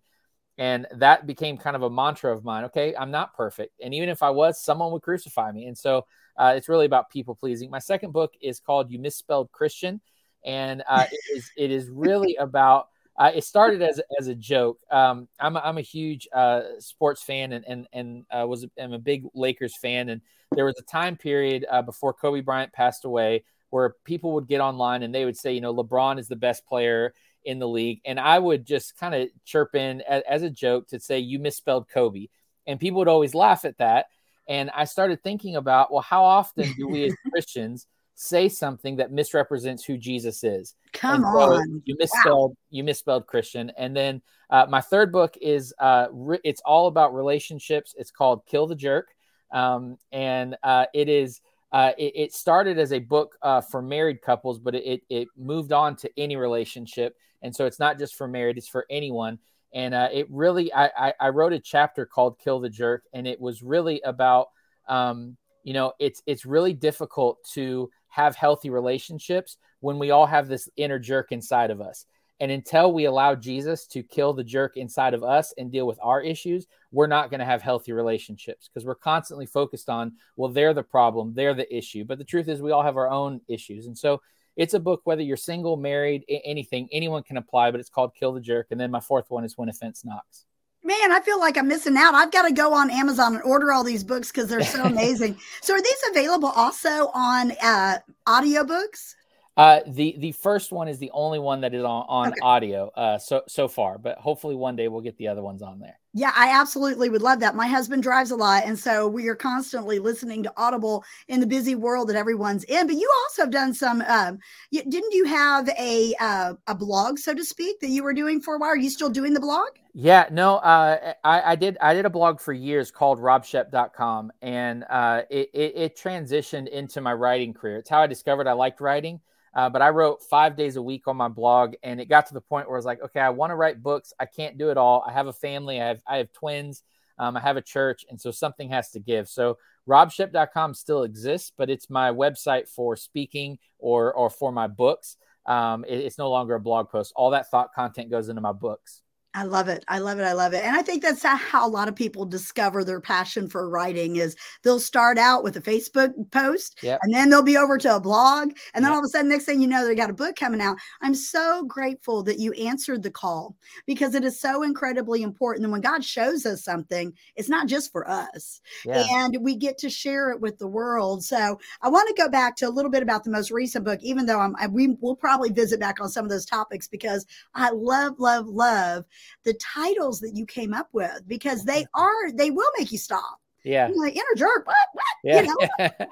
And 0.57 0.85
that 0.95 1.25
became 1.25 1.57
kind 1.57 1.75
of 1.75 1.81
a 1.81 1.89
mantra 1.89 2.35
of 2.35 2.43
mine. 2.43 2.65
Okay, 2.65 2.95
I'm 2.95 3.11
not 3.11 3.35
perfect. 3.35 3.73
And 3.83 3.93
even 3.93 4.09
if 4.09 4.21
I 4.21 4.29
was, 4.29 4.63
someone 4.63 4.91
would 4.91 5.01
crucify 5.01 5.51
me. 5.51 5.65
And 5.65 5.77
so 5.77 6.05
uh, 6.37 6.53
it's 6.55 6.69
really 6.69 6.85
about 6.85 7.09
people 7.09 7.35
pleasing. 7.35 7.69
My 7.69 7.79
second 7.79 8.11
book 8.11 8.33
is 8.39 8.59
called 8.59 8.91
You 8.91 8.99
Misspelled 8.99 9.51
Christian. 9.51 9.99
And 10.45 10.83
uh, 10.87 11.05
it, 11.11 11.19
is, 11.37 11.51
it 11.57 11.71
is 11.71 11.89
really 11.89 12.35
about 12.35 12.89
uh, 13.17 13.31
it 13.33 13.43
started 13.43 13.81
as, 13.81 14.01
as 14.19 14.27
a 14.27 14.33
joke. 14.33 14.79
Um, 14.89 15.27
I'm, 15.39 15.55
a, 15.55 15.59
I'm 15.59 15.77
a 15.77 15.81
huge 15.81 16.27
uh, 16.33 16.61
sports 16.79 17.21
fan 17.21 17.53
and 17.53 17.63
and 17.67 17.87
and 17.93 18.25
uh, 18.31 18.47
was 18.47 18.65
am 18.77 18.93
a 18.93 18.99
big 18.99 19.25
Lakers 19.35 19.77
fan. 19.77 20.09
And 20.09 20.21
there 20.55 20.65
was 20.65 20.75
a 20.79 20.91
time 20.91 21.15
period 21.15 21.65
uh, 21.69 21.83
before 21.83 22.13
Kobe 22.13 22.41
Bryant 22.41 22.73
passed 22.73 23.05
away 23.05 23.43
where 23.73 23.95
people 24.05 24.33
would 24.33 24.47
get 24.47 24.61
online 24.61 25.01
and 25.01 25.15
they 25.15 25.25
would 25.25 25.35
say, 25.35 25.53
you 25.53 25.61
know, 25.61 25.73
LeBron 25.73 26.19
is 26.19 26.27
the 26.27 26.35
best 26.35 26.63
player 26.67 27.11
in 27.43 27.57
the 27.57 27.67
league, 27.67 27.99
and 28.05 28.19
I 28.19 28.37
would 28.37 28.65
just 28.65 28.97
kind 28.97 29.15
of 29.15 29.29
chirp 29.45 29.75
in 29.75 30.01
as, 30.01 30.23
as 30.29 30.43
a 30.43 30.49
joke 30.49 30.87
to 30.89 30.99
say 30.99 31.19
you 31.19 31.39
misspelled 31.39 31.89
Kobe, 31.89 32.27
and 32.67 32.79
people 32.79 32.99
would 32.99 33.07
always 33.07 33.33
laugh 33.33 33.65
at 33.65 33.79
that. 33.79 34.05
And 34.47 34.69
I 34.69 34.85
started 34.85 35.23
thinking 35.23 35.55
about, 35.55 35.91
well, 35.91 36.01
how 36.01 36.23
often 36.23 36.71
do 36.77 36.87
we 36.87 37.05
as 37.05 37.15
Christians 37.31 37.87
say 38.15 38.47
something 38.47 38.97
that 38.97 39.11
misrepresents 39.11 39.83
who 39.83 39.97
Jesus 39.97 40.43
is. 40.43 40.75
Come 40.93 41.21
so 41.21 41.27
on, 41.27 41.81
you 41.85 41.95
misspelled 41.97 42.51
wow. 42.51 42.57
you 42.69 42.83
misspelled 42.83 43.25
Christian. 43.25 43.71
And 43.77 43.95
then 43.95 44.21
uh, 44.49 44.67
my 44.69 44.81
third 44.81 45.11
book 45.11 45.35
is 45.41 45.73
uh, 45.79 46.07
re- 46.11 46.39
it's 46.43 46.61
all 46.63 46.87
about 46.87 47.15
relationships. 47.15 47.95
It's 47.97 48.11
called 48.11 48.45
Kill 48.45 48.67
the 48.67 48.75
Jerk, 48.75 49.07
um, 49.51 49.97
and 50.11 50.55
uh, 50.63 50.85
it 50.93 51.09
is. 51.09 51.41
Uh, 51.73 51.91
it, 51.97 52.13
it, 52.15 52.33
started 52.33 52.77
as 52.77 52.93
a 52.93 52.99
book 52.99 53.35
uh, 53.41 53.59
for 53.59 53.81
married 53.81 54.21
couples, 54.21 54.59
but 54.59 54.75
it, 54.75 55.01
it 55.09 55.27
moved 55.35 55.73
on 55.73 55.95
to 55.95 56.09
any 56.17 56.35
relationship, 56.35 57.17
and 57.41 57.55
so 57.55 57.65
it's 57.65 57.79
not 57.79 57.97
just 57.97 58.13
for 58.13 58.27
married; 58.27 58.59
it's 58.59 58.67
for 58.67 58.85
anyone. 58.91 59.39
And 59.73 59.95
uh, 59.95 60.09
it 60.13 60.27
really, 60.29 60.71
I, 60.71 60.91
I, 60.95 61.13
I, 61.19 61.29
wrote 61.29 61.51
a 61.51 61.59
chapter 61.59 62.05
called 62.05 62.37
"Kill 62.37 62.59
the 62.59 62.69
Jerk," 62.69 63.05
and 63.11 63.27
it 63.27 63.41
was 63.41 63.63
really 63.63 64.01
about, 64.01 64.49
um, 64.87 65.35
you 65.63 65.73
know, 65.73 65.93
it's 65.97 66.21
it's 66.27 66.45
really 66.45 66.73
difficult 66.73 67.39
to 67.53 67.89
have 68.07 68.35
healthy 68.35 68.69
relationships 68.69 69.57
when 69.79 69.97
we 69.97 70.11
all 70.11 70.27
have 70.27 70.47
this 70.47 70.69
inner 70.77 70.99
jerk 70.99 71.31
inside 71.31 71.71
of 71.71 71.81
us. 71.81 72.05
And 72.43 72.51
until 72.51 72.91
we 72.91 73.05
allow 73.05 73.35
Jesus 73.35 73.87
to 73.87 74.03
kill 74.03 74.33
the 74.33 74.43
jerk 74.43 74.75
inside 74.75 75.13
of 75.13 75.23
us 75.23 75.53
and 75.57 75.71
deal 75.71 75.87
with 75.87 75.97
our 76.03 76.21
issues, 76.21 76.67
we're 76.91 77.07
not 77.07 77.29
going 77.29 77.39
to 77.39 77.45
have 77.45 77.61
healthy 77.61 77.93
relationships 77.93 78.67
because 78.67 78.85
we're 78.85 78.95
constantly 78.95 79.45
focused 79.45 79.89
on, 79.89 80.11
well, 80.35 80.51
they're 80.51 80.73
the 80.73 80.83
problem, 80.83 81.33
they're 81.33 81.53
the 81.53 81.73
issue. 81.73 82.03
But 82.03 82.17
the 82.17 82.25
truth 82.25 82.49
is, 82.49 82.61
we 82.61 82.73
all 82.73 82.83
have 82.83 82.97
our 82.97 83.09
own 83.09 83.39
issues. 83.47 83.87
And 83.87 83.97
so 83.97 84.21
it's 84.57 84.73
a 84.73 84.79
book, 84.81 84.99
whether 85.05 85.21
you're 85.21 85.37
single, 85.37 85.77
married, 85.77 86.25
anything, 86.27 86.89
anyone 86.91 87.23
can 87.23 87.37
apply, 87.37 87.71
but 87.71 87.79
it's 87.79 87.89
called 87.89 88.13
Kill 88.13 88.33
the 88.33 88.41
Jerk. 88.41 88.67
And 88.71 88.77
then 88.77 88.91
my 88.91 88.99
fourth 88.99 89.31
one 89.31 89.45
is 89.45 89.57
When 89.57 89.69
Offense 89.69 90.03
Knocks 90.03 90.45
man, 90.85 91.13
I 91.13 91.21
feel 91.21 91.39
like 91.39 91.57
I'm 91.57 91.69
missing 91.69 91.95
out. 91.95 92.13
I've 92.13 92.31
got 92.33 92.41
to 92.45 92.53
go 92.53 92.73
on 92.73 92.89
Amazon 92.89 93.35
and 93.35 93.43
order 93.43 93.71
all 93.71 93.85
these 93.85 94.03
books 94.03 94.33
because 94.33 94.49
they're 94.49 94.63
so 94.63 94.83
amazing. 94.83 95.37
so, 95.61 95.75
are 95.75 95.81
these 95.81 96.03
available 96.11 96.49
also 96.49 97.09
on 97.13 97.53
uh, 97.63 97.99
audiobooks? 98.27 99.15
Uh, 99.55 99.81
the 99.85 100.15
the 100.17 100.31
first 100.31 100.71
one 100.71 100.87
is 100.87 100.97
the 100.97 101.11
only 101.13 101.37
one 101.37 101.61
that 101.61 101.75
is 101.75 101.83
on, 101.83 102.05
on 102.09 102.27
okay. 102.29 102.39
audio 102.41 102.89
uh, 102.95 103.19
so 103.19 103.43
so 103.47 103.67
far, 103.67 103.99
but 103.99 104.17
hopefully 104.17 104.55
one 104.55 104.75
day 104.75 104.87
we'll 104.87 105.01
get 105.01 105.15
the 105.17 105.27
other 105.27 105.43
ones 105.43 105.61
on 105.61 105.79
there. 105.79 105.99
Yeah, 106.15 106.31
I 106.35 106.49
absolutely 106.59 107.09
would 107.09 107.21
love 107.21 107.39
that. 107.39 107.55
My 107.55 107.67
husband 107.67 108.01
drives 108.01 108.31
a 108.31 108.35
lot, 108.35 108.63
and 108.65 108.77
so 108.77 109.07
we 109.07 109.27
are 109.27 109.35
constantly 109.35 109.99
listening 109.99 110.41
to 110.43 110.53
Audible 110.57 111.03
in 111.27 111.39
the 111.39 111.45
busy 111.45 111.75
world 111.75 112.09
that 112.09 112.15
everyone's 112.15 112.63
in. 112.63 112.87
But 112.87 112.95
you 112.95 113.11
also 113.23 113.43
have 113.43 113.51
done 113.51 113.75
some. 113.75 114.03
Um, 114.07 114.39
didn't 114.71 115.13
you 115.13 115.25
have 115.25 115.69
a 115.69 116.15
uh, 116.19 116.53
a 116.65 116.73
blog, 116.73 117.19
so 117.19 117.35
to 117.35 117.43
speak, 117.43 117.79
that 117.81 117.89
you 117.89 118.03
were 118.03 118.13
doing 118.13 118.41
for 118.41 118.55
a 118.55 118.57
while? 118.57 118.69
Are 118.69 118.77
you 118.77 118.89
still 118.89 119.09
doing 119.09 119.35
the 119.35 119.39
blog? 119.39 119.67
Yeah, 119.93 120.27
no, 120.31 120.55
uh, 120.55 121.13
I, 121.23 121.51
I, 121.51 121.55
did. 121.55 121.77
I 121.79 121.93
did 121.93 122.05
a 122.05 122.09
blog 122.09 122.39
for 122.39 122.53
years 122.53 122.89
called 122.89 123.19
robshep.com, 123.19 124.31
and 124.41 124.83
uh, 124.89 125.21
it, 125.29 125.51
it, 125.53 125.73
it 125.75 125.95
transitioned 125.95 126.69
into 126.69 127.01
my 127.01 127.13
writing 127.13 127.53
career. 127.53 127.77
It's 127.77 127.91
how 127.91 128.01
I 128.01 128.07
discovered 128.07 128.47
I 128.47 128.53
liked 128.53 128.81
writing. 128.81 129.19
Uh, 129.55 129.69
but 129.69 129.81
I 129.81 129.89
wrote 129.89 130.23
five 130.23 130.55
days 130.55 130.77
a 130.77 130.81
week 130.81 131.07
on 131.07 131.15
my 131.15 131.27
blog, 131.27 131.75
and 131.83 132.01
it 132.01 132.09
got 132.09 132.27
to 132.27 132.33
the 132.33 132.41
point 132.41 132.67
where 132.67 132.75
I 132.75 132.79
was 132.79 132.85
like, 132.85 133.03
okay, 133.03 133.19
I 133.19 133.29
want 133.29 133.51
to 133.51 133.55
write 133.55 133.83
books. 133.83 134.13
I 134.19 134.25
can't 134.25 134.57
do 134.57 134.71
it 134.71 134.77
all. 134.77 135.03
I 135.07 135.13
have 135.13 135.27
a 135.27 135.33
family. 135.33 135.79
I 135.79 135.87
have 135.87 136.01
I 136.07 136.17
have 136.17 136.31
twins. 136.33 136.83
Um, 137.19 137.37
I 137.37 137.41
have 137.41 137.57
a 137.57 137.61
church, 137.61 138.05
and 138.09 138.19
so 138.19 138.31
something 138.31 138.69
has 138.69 138.89
to 138.91 138.99
give. 138.99 139.29
So 139.29 139.57
robshep.com 139.87 140.73
still 140.73 141.03
exists, 141.03 141.51
but 141.55 141.69
it's 141.69 141.89
my 141.89 142.11
website 142.11 142.67
for 142.67 142.95
speaking 142.95 143.59
or 143.77 144.11
or 144.13 144.29
for 144.29 144.51
my 144.51 144.67
books. 144.67 145.17
Um, 145.45 145.85
it, 145.87 145.99
it's 145.99 146.17
no 146.17 146.29
longer 146.31 146.55
a 146.55 146.59
blog 146.59 146.89
post. 146.89 147.13
All 147.15 147.31
that 147.31 147.51
thought 147.51 147.73
content 147.73 148.09
goes 148.09 148.29
into 148.29 148.41
my 148.41 148.53
books. 148.53 149.01
I 149.35 149.43
love 149.43 149.67
it. 149.67 149.83
I 149.87 149.97
love 149.97 150.19
it. 150.19 150.23
I 150.23 150.33
love 150.33 150.53
it. 150.53 150.63
And 150.63 150.75
I 150.75 150.83
think 150.83 151.01
that's 151.01 151.23
how 151.23 151.67
a 151.67 151.69
lot 151.69 151.87
of 151.87 151.95
people 151.95 152.23
discover 152.23 152.83
their 152.83 153.01
passion 153.01 153.49
for 153.49 153.67
writing 153.67 154.17
is 154.17 154.35
they'll 154.61 154.79
start 154.79 155.17
out 155.17 155.43
with 155.43 155.57
a 155.57 155.61
Facebook 155.61 156.13
post 156.31 156.77
yep. 156.83 156.99
and 157.01 157.11
then 157.11 157.29
they'll 157.29 157.41
be 157.41 157.57
over 157.57 157.79
to 157.79 157.95
a 157.95 157.99
blog. 157.99 158.51
And 158.75 158.85
then 158.85 158.91
yep. 158.91 158.93
all 158.93 158.99
of 158.99 159.05
a 159.05 159.07
sudden, 159.07 159.29
next 159.29 159.45
thing 159.45 159.59
you 159.59 159.67
know, 159.67 159.87
they 159.87 159.95
got 159.95 160.11
a 160.11 160.13
book 160.13 160.35
coming 160.35 160.61
out. 160.61 160.77
I'm 161.01 161.15
so 161.15 161.63
grateful 161.63 162.21
that 162.23 162.37
you 162.37 162.53
answered 162.53 163.01
the 163.01 163.09
call 163.09 163.55
because 163.87 164.13
it 164.13 164.23
is 164.23 164.39
so 164.39 164.61
incredibly 164.61 165.23
important. 165.23 165.65
And 165.65 165.71
when 165.71 165.81
God 165.81 166.05
shows 166.05 166.45
us 166.45 166.63
something, 166.63 167.11
it's 167.35 167.49
not 167.49 167.67
just 167.67 167.91
for 167.91 168.07
us. 168.07 168.61
Yeah. 168.85 169.03
And 169.09 169.37
we 169.41 169.55
get 169.55 169.79
to 169.79 169.89
share 169.89 170.29
it 170.29 170.41
with 170.41 170.59
the 170.59 170.67
world. 170.67 171.23
So 171.23 171.59
I 171.81 171.89
want 171.89 172.07
to 172.07 172.21
go 172.21 172.29
back 172.29 172.55
to 172.57 172.67
a 172.67 172.69
little 172.69 172.91
bit 172.91 173.01
about 173.01 173.23
the 173.23 173.31
most 173.31 173.49
recent 173.49 173.83
book, 173.83 173.99
even 174.03 174.27
though 174.27 174.39
I'm, 174.39 174.55
I, 174.59 174.67
we 174.67 174.95
will 175.01 175.15
probably 175.15 175.49
visit 175.49 175.79
back 175.79 175.99
on 175.99 176.09
some 176.09 176.23
of 176.23 176.29
those 176.29 176.45
topics 176.45 176.87
because 176.87 177.25
I 177.55 177.71
love, 177.71 178.19
love, 178.19 178.47
love 178.47 179.05
the 179.43 179.53
titles 179.55 180.19
that 180.21 180.35
you 180.35 180.45
came 180.45 180.73
up 180.73 180.89
with 180.91 181.21
because 181.27 181.63
they 181.63 181.83
mm-hmm. 181.83 182.01
are 182.01 182.31
they 182.31 182.51
will 182.51 182.69
make 182.77 182.91
you 182.91 182.97
stop. 182.97 183.39
Yeah. 183.63 183.87
You're 183.87 183.99
like 183.99 184.15
inner 184.15 184.35
jerk. 184.35 184.67
What? 184.67 184.75
What? 184.93 185.03
Yeah. 185.23 185.41
You 185.41 185.47
know? 185.47 185.89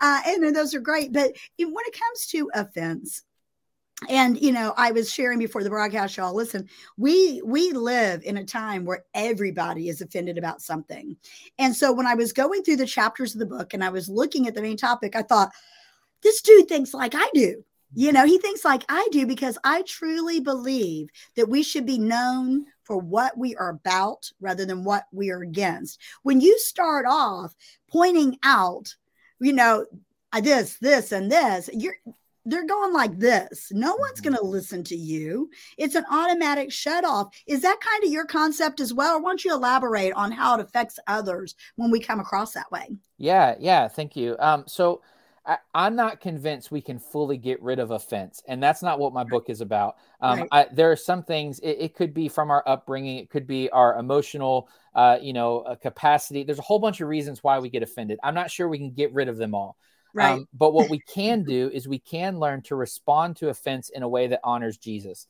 uh, 0.00 0.20
and 0.26 0.56
those 0.56 0.74
are 0.74 0.80
great. 0.80 1.12
But 1.12 1.32
when 1.58 1.84
it 1.86 1.98
comes 1.98 2.26
to 2.28 2.50
offense, 2.54 3.22
and 4.08 4.42
you 4.42 4.50
know 4.50 4.74
i 4.76 4.90
was 4.90 5.10
sharing 5.10 5.38
before 5.38 5.62
the 5.62 5.70
broadcast 5.70 6.16
y'all 6.16 6.34
listen 6.34 6.68
we 6.98 7.40
we 7.44 7.70
live 7.70 8.22
in 8.24 8.38
a 8.38 8.44
time 8.44 8.84
where 8.84 9.04
everybody 9.14 9.88
is 9.88 10.00
offended 10.02 10.36
about 10.36 10.60
something 10.60 11.16
and 11.60 11.74
so 11.74 11.92
when 11.92 12.04
i 12.04 12.12
was 12.12 12.32
going 12.32 12.62
through 12.64 12.76
the 12.76 12.84
chapters 12.84 13.34
of 13.34 13.38
the 13.38 13.46
book 13.46 13.72
and 13.72 13.84
i 13.84 13.88
was 13.88 14.08
looking 14.08 14.48
at 14.48 14.54
the 14.54 14.60
main 14.60 14.76
topic 14.76 15.14
i 15.14 15.22
thought 15.22 15.52
this 16.24 16.40
dude 16.40 16.66
thinks 16.66 16.92
like 16.92 17.14
I 17.14 17.28
do. 17.34 17.62
You 17.94 18.12
know, 18.12 18.26
he 18.26 18.38
thinks 18.38 18.64
like 18.64 18.84
I 18.88 19.08
do 19.12 19.26
because 19.26 19.58
I 19.64 19.82
truly 19.82 20.40
believe 20.40 21.08
that 21.36 21.48
we 21.48 21.62
should 21.62 21.86
be 21.86 21.98
known 21.98 22.66
for 22.82 22.98
what 22.98 23.36
we 23.38 23.56
are 23.56 23.70
about 23.70 24.30
rather 24.40 24.64
than 24.66 24.84
what 24.84 25.04
we 25.12 25.30
are 25.30 25.42
against. 25.42 26.00
When 26.22 26.40
you 26.40 26.58
start 26.58 27.06
off 27.08 27.54
pointing 27.90 28.38
out, 28.42 28.94
you 29.40 29.52
know, 29.52 29.86
this, 30.42 30.78
this, 30.78 31.12
and 31.12 31.30
this, 31.30 31.70
you're 31.72 31.96
they're 32.46 32.66
going 32.66 32.92
like 32.92 33.18
this. 33.18 33.72
No 33.72 33.94
one's 33.96 34.20
mm-hmm. 34.20 34.34
going 34.34 34.36
to 34.36 34.44
listen 34.44 34.84
to 34.84 34.96
you. 34.96 35.50
It's 35.78 35.94
an 35.94 36.04
automatic 36.10 36.70
shut 36.70 37.04
off. 37.04 37.34
Is 37.46 37.62
that 37.62 37.80
kind 37.80 38.04
of 38.04 38.10
your 38.10 38.26
concept 38.26 38.80
as 38.80 38.92
well? 38.92 39.16
Or 39.16 39.22
why 39.22 39.30
don't 39.30 39.44
you 39.44 39.54
elaborate 39.54 40.12
on 40.12 40.30
how 40.30 40.54
it 40.54 40.60
affects 40.60 40.98
others 41.06 41.54
when 41.76 41.90
we 41.90 42.00
come 42.00 42.20
across 42.20 42.52
that 42.52 42.70
way? 42.70 42.96
Yeah, 43.16 43.54
yeah. 43.58 43.88
Thank 43.88 44.14
you. 44.14 44.36
Um, 44.38 44.64
so 44.66 45.00
I, 45.46 45.58
am 45.74 45.94
not 45.94 46.20
convinced 46.20 46.70
we 46.70 46.80
can 46.80 46.98
fully 46.98 47.36
get 47.36 47.62
rid 47.62 47.78
of 47.78 47.90
offense, 47.90 48.42
and 48.48 48.62
that's 48.62 48.82
not 48.82 48.98
what 48.98 49.12
my 49.12 49.24
book 49.24 49.50
is 49.50 49.60
about. 49.60 49.96
Um, 50.20 50.40
right. 50.40 50.48
I, 50.50 50.66
there 50.72 50.90
are 50.90 50.96
some 50.96 51.22
things. 51.22 51.58
It, 51.58 51.76
it, 51.80 51.94
could 51.94 52.14
be 52.14 52.28
from 52.28 52.50
our 52.50 52.62
upbringing. 52.66 53.18
It 53.18 53.28
could 53.30 53.46
be 53.46 53.68
our 53.70 53.98
emotional, 53.98 54.68
uh, 54.94 55.18
you 55.20 55.32
know, 55.32 55.60
uh, 55.60 55.74
capacity. 55.74 56.44
There's 56.44 56.58
a 56.58 56.62
whole 56.62 56.78
bunch 56.78 57.00
of 57.00 57.08
reasons 57.08 57.42
why 57.42 57.58
we 57.58 57.68
get 57.68 57.82
offended. 57.82 58.18
I'm 58.22 58.34
not 58.34 58.50
sure 58.50 58.68
we 58.68 58.78
can 58.78 58.92
get 58.92 59.12
rid 59.12 59.28
of 59.28 59.36
them 59.36 59.54
all. 59.54 59.76
Right. 60.14 60.32
Um, 60.32 60.48
but 60.54 60.72
what 60.72 60.88
we 60.88 60.98
can 61.14 61.42
do 61.44 61.70
is 61.72 61.86
we 61.86 61.98
can 61.98 62.38
learn 62.38 62.62
to 62.62 62.76
respond 62.76 63.36
to 63.36 63.48
offense 63.48 63.90
in 63.90 64.02
a 64.02 64.08
way 64.08 64.28
that 64.28 64.40
honors 64.44 64.78
Jesus. 64.78 65.26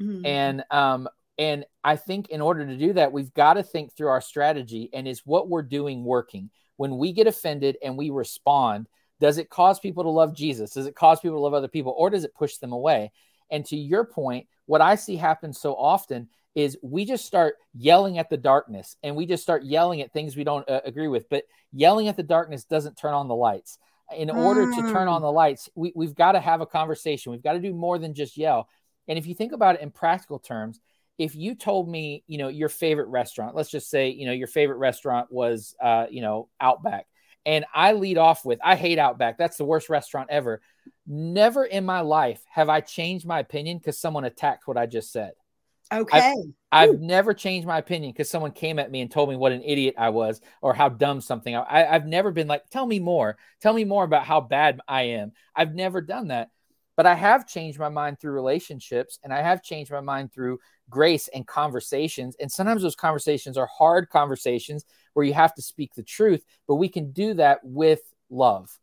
Mm-hmm. 0.00 0.24
And 0.24 0.64
um, 0.70 1.08
and 1.36 1.64
I 1.84 1.96
think 1.96 2.30
in 2.30 2.40
order 2.40 2.66
to 2.66 2.76
do 2.76 2.94
that, 2.94 3.12
we've 3.12 3.32
got 3.34 3.54
to 3.54 3.62
think 3.62 3.92
through 3.92 4.08
our 4.08 4.20
strategy 4.20 4.90
and 4.92 5.06
is 5.06 5.26
what 5.26 5.48
we're 5.48 5.62
doing 5.62 6.04
working? 6.04 6.50
When 6.76 6.98
we 6.98 7.12
get 7.12 7.26
offended 7.26 7.76
and 7.82 7.96
we 7.96 8.10
respond, 8.10 8.86
does 9.20 9.38
it 9.38 9.50
cause 9.50 9.80
people 9.80 10.04
to 10.04 10.10
love 10.10 10.34
Jesus? 10.34 10.72
Does 10.72 10.86
it 10.86 10.94
cause 10.94 11.20
people 11.20 11.36
to 11.36 11.40
love 11.40 11.54
other 11.54 11.68
people 11.68 11.94
or 11.96 12.10
does 12.10 12.24
it 12.24 12.34
push 12.34 12.56
them 12.56 12.72
away? 12.72 13.12
And 13.50 13.64
to 13.66 13.76
your 13.76 14.04
point, 14.04 14.46
what 14.66 14.80
I 14.80 14.94
see 14.94 15.16
happen 15.16 15.52
so 15.52 15.74
often 15.74 16.28
is 16.54 16.78
we 16.82 17.04
just 17.04 17.24
start 17.24 17.56
yelling 17.74 18.18
at 18.18 18.30
the 18.30 18.36
darkness 18.36 18.96
and 19.02 19.16
we 19.16 19.26
just 19.26 19.42
start 19.42 19.64
yelling 19.64 20.00
at 20.00 20.12
things 20.12 20.36
we 20.36 20.44
don't 20.44 20.68
uh, 20.68 20.80
agree 20.84 21.08
with. 21.08 21.28
But 21.28 21.44
yelling 21.72 22.08
at 22.08 22.16
the 22.16 22.22
darkness 22.22 22.64
doesn't 22.64 22.96
turn 22.96 23.14
on 23.14 23.28
the 23.28 23.34
lights. 23.34 23.78
In 24.16 24.30
order 24.30 24.66
mm. 24.66 24.74
to 24.74 24.92
turn 24.92 25.08
on 25.08 25.20
mm. 25.20 25.24
the 25.24 25.32
lights, 25.32 25.68
we, 25.74 25.92
we've 25.94 26.14
got 26.14 26.32
to 26.32 26.40
have 26.40 26.60
a 26.60 26.66
conversation. 26.66 27.32
We've 27.32 27.42
got 27.42 27.52
to 27.52 27.60
do 27.60 27.74
more 27.74 27.98
than 27.98 28.14
just 28.14 28.36
yell. 28.36 28.68
And 29.06 29.18
if 29.18 29.26
you 29.26 29.34
think 29.34 29.52
about 29.52 29.76
it 29.76 29.80
in 29.82 29.90
practical 29.90 30.38
terms, 30.38 30.80
if 31.18 31.34
you 31.34 31.54
told 31.54 31.88
me, 31.88 32.22
you 32.26 32.38
know, 32.38 32.48
your 32.48 32.68
favorite 32.68 33.08
restaurant, 33.08 33.54
let's 33.54 33.70
just 33.70 33.90
say, 33.90 34.08
you 34.10 34.24
know, 34.24 34.32
your 34.32 34.46
favorite 34.46 34.76
restaurant 34.76 35.30
was, 35.32 35.74
uh, 35.82 36.06
you 36.08 36.22
know, 36.22 36.48
Outback, 36.60 37.06
and 37.46 37.64
I 37.74 37.92
lead 37.92 38.18
off 38.18 38.44
with, 38.44 38.58
I 38.62 38.76
hate 38.76 38.98
Outback. 38.98 39.38
That's 39.38 39.56
the 39.56 39.64
worst 39.64 39.88
restaurant 39.88 40.28
ever. 40.30 40.60
Never 41.06 41.64
in 41.64 41.84
my 41.84 42.00
life 42.00 42.42
have 42.50 42.68
I 42.68 42.80
changed 42.80 43.26
my 43.26 43.40
opinion 43.40 43.78
because 43.78 43.98
someone 43.98 44.24
attacked 44.24 44.66
what 44.66 44.76
I 44.76 44.86
just 44.86 45.12
said. 45.12 45.32
Okay. 45.90 46.34
I've, 46.70 46.90
I've 46.90 47.00
never 47.00 47.32
changed 47.32 47.66
my 47.66 47.78
opinion 47.78 48.12
because 48.12 48.28
someone 48.28 48.52
came 48.52 48.78
at 48.78 48.90
me 48.90 49.00
and 49.00 49.10
told 49.10 49.30
me 49.30 49.36
what 49.36 49.52
an 49.52 49.62
idiot 49.62 49.94
I 49.96 50.10
was 50.10 50.40
or 50.60 50.74
how 50.74 50.90
dumb 50.90 51.20
something. 51.22 51.54
I, 51.54 51.86
I've 51.86 52.06
never 52.06 52.30
been 52.30 52.46
like, 52.46 52.68
tell 52.68 52.84
me 52.84 52.98
more. 52.98 53.38
Tell 53.62 53.72
me 53.72 53.84
more 53.84 54.04
about 54.04 54.24
how 54.24 54.42
bad 54.42 54.80
I 54.86 55.02
am. 55.02 55.32
I've 55.56 55.74
never 55.74 56.02
done 56.02 56.28
that. 56.28 56.50
But 56.98 57.06
I 57.06 57.14
have 57.14 57.46
changed 57.46 57.78
my 57.78 57.90
mind 57.90 58.18
through 58.18 58.32
relationships 58.32 59.20
and 59.22 59.32
I 59.32 59.40
have 59.40 59.62
changed 59.62 59.92
my 59.92 60.00
mind 60.00 60.32
through 60.32 60.58
grace 60.90 61.28
and 61.32 61.46
conversations. 61.46 62.34
And 62.40 62.50
sometimes 62.50 62.82
those 62.82 62.96
conversations 62.96 63.56
are 63.56 63.68
hard 63.68 64.10
conversations 64.10 64.84
where 65.14 65.24
you 65.24 65.32
have 65.32 65.54
to 65.54 65.62
speak 65.62 65.94
the 65.94 66.02
truth, 66.02 66.44
but 66.66 66.74
we 66.74 66.88
can 66.88 67.12
do 67.12 67.34
that 67.34 67.60
with 67.62 68.00
love. 68.30 68.76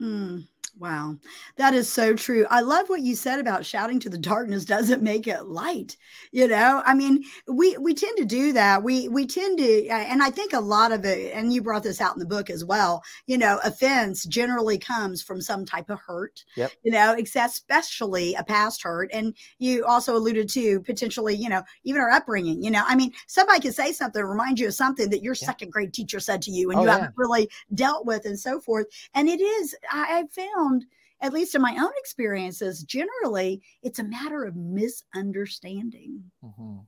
Mm. 0.00 0.48
Wow, 0.78 1.16
that 1.56 1.74
is 1.74 1.88
so 1.88 2.14
true. 2.14 2.46
I 2.50 2.60
love 2.60 2.88
what 2.88 3.00
you 3.00 3.16
said 3.16 3.40
about 3.40 3.66
shouting 3.66 3.98
to 4.00 4.08
the 4.08 4.18
darkness 4.18 4.64
doesn't 4.64 5.02
make 5.02 5.26
it 5.26 5.46
light. 5.46 5.96
You 6.30 6.46
know, 6.46 6.82
I 6.86 6.94
mean, 6.94 7.24
we 7.48 7.76
we 7.78 7.94
tend 7.94 8.16
to 8.18 8.24
do 8.24 8.52
that. 8.52 8.84
We 8.84 9.08
we 9.08 9.26
tend 9.26 9.58
to, 9.58 9.88
and 9.88 10.22
I 10.22 10.30
think 10.30 10.52
a 10.52 10.60
lot 10.60 10.92
of 10.92 11.04
it, 11.04 11.32
and 11.34 11.52
you 11.52 11.62
brought 11.62 11.82
this 11.82 12.00
out 12.00 12.14
in 12.14 12.20
the 12.20 12.26
book 12.26 12.48
as 12.48 12.64
well. 12.64 13.02
You 13.26 13.38
know, 13.38 13.58
offense 13.64 14.24
generally 14.24 14.78
comes 14.78 15.20
from 15.20 15.40
some 15.40 15.64
type 15.64 15.90
of 15.90 15.98
hurt. 15.98 16.44
Yep. 16.54 16.70
You 16.84 16.92
know, 16.92 17.16
especially 17.18 18.34
a 18.34 18.44
past 18.44 18.82
hurt, 18.84 19.10
and 19.12 19.34
you 19.58 19.84
also 19.84 20.16
alluded 20.16 20.48
to 20.50 20.80
potentially, 20.82 21.34
you 21.34 21.48
know, 21.48 21.62
even 21.82 22.00
our 22.00 22.10
upbringing. 22.10 22.62
You 22.62 22.70
know, 22.70 22.84
I 22.86 22.94
mean, 22.94 23.12
somebody 23.26 23.60
can 23.60 23.72
say 23.72 23.92
something, 23.92 24.22
remind 24.22 24.60
you 24.60 24.68
of 24.68 24.74
something 24.74 25.10
that 25.10 25.24
your 25.24 25.34
yeah. 25.40 25.46
second 25.46 25.72
grade 25.72 25.92
teacher 25.92 26.20
said 26.20 26.40
to 26.42 26.52
you, 26.52 26.70
and 26.70 26.78
oh, 26.78 26.82
you 26.82 26.88
yeah. 26.88 26.94
haven't 26.98 27.14
really 27.16 27.50
dealt 27.74 28.06
with, 28.06 28.26
and 28.26 28.38
so 28.38 28.60
forth. 28.60 28.86
And 29.14 29.28
it 29.28 29.40
is, 29.40 29.74
I, 29.90 30.20
I 30.20 30.24
found 30.30 30.67
found, 30.68 30.84
at 31.20 31.32
least 31.32 31.54
in 31.54 31.62
my 31.62 31.76
own 31.78 31.92
experiences, 31.98 32.82
generally 32.82 33.62
it's 33.82 33.98
a 33.98 34.04
matter 34.04 34.44
of 34.44 34.56
misunderstanding. 34.56 36.22
Mm-hmm. 36.44 36.78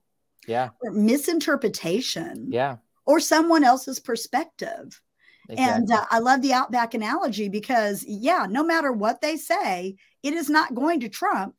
Yeah. 0.46 0.70
Or 0.82 0.90
misinterpretation. 0.90 2.48
Yeah. 2.50 2.76
Or 3.06 3.20
someone 3.20 3.64
else's 3.64 4.00
perspective. 4.00 5.00
Exactly. 5.48 5.74
And 5.74 5.90
uh, 5.90 6.04
I 6.10 6.20
love 6.20 6.42
the 6.42 6.52
Outback 6.52 6.94
analogy 6.94 7.48
because, 7.48 8.04
yeah, 8.06 8.46
no 8.48 8.62
matter 8.62 8.92
what 8.92 9.20
they 9.20 9.36
say, 9.36 9.96
it 10.22 10.32
is 10.32 10.48
not 10.48 10.74
going 10.74 11.00
to 11.00 11.08
trump 11.08 11.56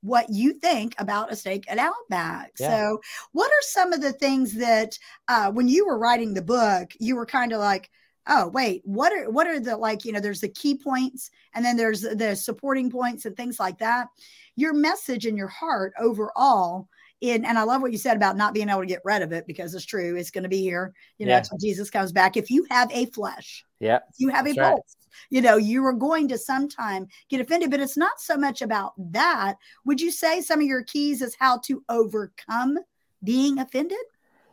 what 0.00 0.28
you 0.30 0.52
think 0.52 0.94
about 0.98 1.32
a 1.32 1.36
steak 1.36 1.64
at 1.68 1.78
Outback. 1.78 2.52
Yeah. 2.58 2.68
So, 2.68 3.00
what 3.32 3.50
are 3.50 3.62
some 3.62 3.92
of 3.92 4.00
the 4.00 4.12
things 4.12 4.54
that, 4.54 4.96
uh, 5.28 5.50
when 5.50 5.68
you 5.68 5.86
were 5.86 5.98
writing 5.98 6.34
the 6.34 6.42
book, 6.42 6.92
you 7.00 7.16
were 7.16 7.26
kind 7.26 7.52
of 7.52 7.58
like, 7.58 7.90
oh 8.28 8.48
wait 8.48 8.82
what 8.84 9.12
are 9.12 9.30
what 9.30 9.46
are 9.46 9.58
the 9.58 9.76
like 9.76 10.04
you 10.04 10.12
know 10.12 10.20
there's 10.20 10.40
the 10.40 10.48
key 10.48 10.76
points 10.76 11.30
and 11.54 11.64
then 11.64 11.76
there's 11.76 12.02
the 12.02 12.34
supporting 12.34 12.90
points 12.90 13.24
and 13.24 13.36
things 13.36 13.58
like 13.58 13.78
that 13.78 14.08
your 14.56 14.72
message 14.72 15.26
and 15.26 15.36
your 15.36 15.48
heart 15.48 15.92
overall 15.98 16.88
in 17.20 17.44
and 17.44 17.58
i 17.58 17.62
love 17.62 17.82
what 17.82 17.92
you 17.92 17.98
said 17.98 18.16
about 18.16 18.36
not 18.36 18.54
being 18.54 18.68
able 18.68 18.80
to 18.80 18.86
get 18.86 19.00
rid 19.04 19.22
of 19.22 19.32
it 19.32 19.46
because 19.46 19.74
it's 19.74 19.84
true 19.84 20.16
it's 20.16 20.30
going 20.30 20.42
to 20.42 20.48
be 20.48 20.60
here 20.60 20.92
you 21.18 21.26
know 21.26 21.32
yeah. 21.32 21.38
until 21.38 21.58
jesus 21.58 21.90
comes 21.90 22.12
back 22.12 22.36
if 22.36 22.50
you 22.50 22.66
have 22.70 22.90
a 22.92 23.06
flesh 23.06 23.64
yeah 23.80 23.98
you 24.18 24.28
have 24.28 24.46
a 24.46 24.52
right. 24.52 24.72
pulse 24.72 24.96
you 25.30 25.40
know 25.40 25.56
you 25.56 25.84
are 25.84 25.92
going 25.92 26.28
to 26.28 26.38
sometime 26.38 27.06
get 27.28 27.40
offended 27.40 27.70
but 27.70 27.80
it's 27.80 27.96
not 27.96 28.20
so 28.20 28.36
much 28.36 28.62
about 28.62 28.92
that 28.98 29.56
would 29.84 30.00
you 30.00 30.10
say 30.10 30.40
some 30.40 30.60
of 30.60 30.66
your 30.66 30.84
keys 30.84 31.22
is 31.22 31.36
how 31.38 31.58
to 31.58 31.82
overcome 31.88 32.78
being 33.24 33.58
offended 33.58 33.98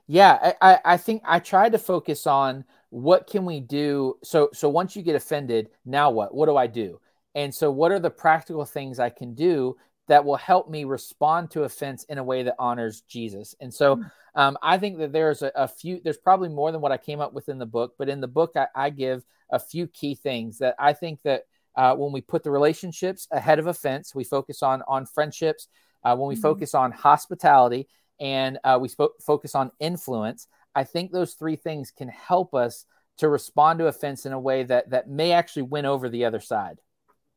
yeah 0.07 0.53
i 0.61 0.79
i 0.85 0.97
think 0.97 1.21
i 1.25 1.39
tried 1.39 1.71
to 1.71 1.77
focus 1.77 2.25
on 2.25 2.63
what 2.89 3.27
can 3.27 3.45
we 3.45 3.59
do 3.59 4.15
so 4.23 4.49
so 4.53 4.67
once 4.67 4.95
you 4.95 5.01
get 5.01 5.15
offended 5.15 5.69
now 5.85 6.09
what 6.09 6.33
what 6.33 6.47
do 6.47 6.57
i 6.57 6.65
do 6.65 6.99
and 7.35 7.53
so 7.53 7.69
what 7.69 7.91
are 7.91 7.99
the 7.99 8.09
practical 8.09 8.65
things 8.65 8.99
i 8.99 9.09
can 9.09 9.33
do 9.35 9.75
that 10.07 10.25
will 10.25 10.37
help 10.37 10.69
me 10.69 10.85
respond 10.85 11.51
to 11.51 11.63
offense 11.63 12.03
in 12.05 12.17
a 12.17 12.23
way 12.23 12.41
that 12.41 12.55
honors 12.57 13.01
jesus 13.01 13.53
and 13.61 13.71
so 13.71 13.95
hmm. 13.95 14.03
um, 14.35 14.57
i 14.63 14.77
think 14.77 14.97
that 14.97 15.11
there's 15.11 15.43
a, 15.43 15.51
a, 15.55 15.67
few 15.67 16.01
there's 16.03 16.17
probably 16.17 16.49
more 16.49 16.71
than 16.71 16.81
what 16.81 16.91
i 16.91 16.97
came 16.97 17.19
up 17.19 17.33
with 17.33 17.47
in 17.47 17.59
the 17.59 17.65
book 17.65 17.93
but 17.99 18.09
in 18.09 18.21
the 18.21 18.27
book 18.27 18.53
i, 18.55 18.67
I 18.75 18.89
give 18.89 19.23
a 19.51 19.59
few 19.59 19.87
key 19.87 20.15
things 20.15 20.57
that 20.57 20.75
i 20.79 20.93
think 20.93 21.21
that 21.23 21.43
uh, 21.75 21.95
when 21.95 22.11
we 22.11 22.19
put 22.19 22.43
the 22.43 22.51
relationships 22.51 23.27
ahead 23.31 23.59
of 23.59 23.67
offense 23.67 24.15
we 24.15 24.23
focus 24.23 24.63
on 24.63 24.81
on 24.87 25.05
friendships 25.05 25.67
uh, 26.03 26.15
when 26.15 26.27
we 26.27 26.35
mm-hmm. 26.35 26.41
focus 26.41 26.73
on 26.73 26.91
hospitality 26.91 27.87
and 28.19 28.57
uh, 28.63 28.77
we 28.81 28.89
sp- 28.91 29.15
focus 29.21 29.55
on 29.55 29.71
influence 29.79 30.47
I 30.75 30.83
think 30.83 31.11
those 31.11 31.33
three 31.33 31.55
things 31.55 31.91
can 31.91 32.09
help 32.09 32.53
us 32.53 32.85
to 33.17 33.27
respond 33.27 33.79
to 33.79 33.87
offense 33.87 34.25
in 34.25 34.33
a 34.33 34.39
way 34.39 34.63
that 34.63 34.91
that 34.91 35.09
may 35.09 35.31
actually 35.33 35.63
win 35.63 35.85
over 35.85 36.09
the 36.09 36.25
other 36.25 36.39
side. 36.39 36.79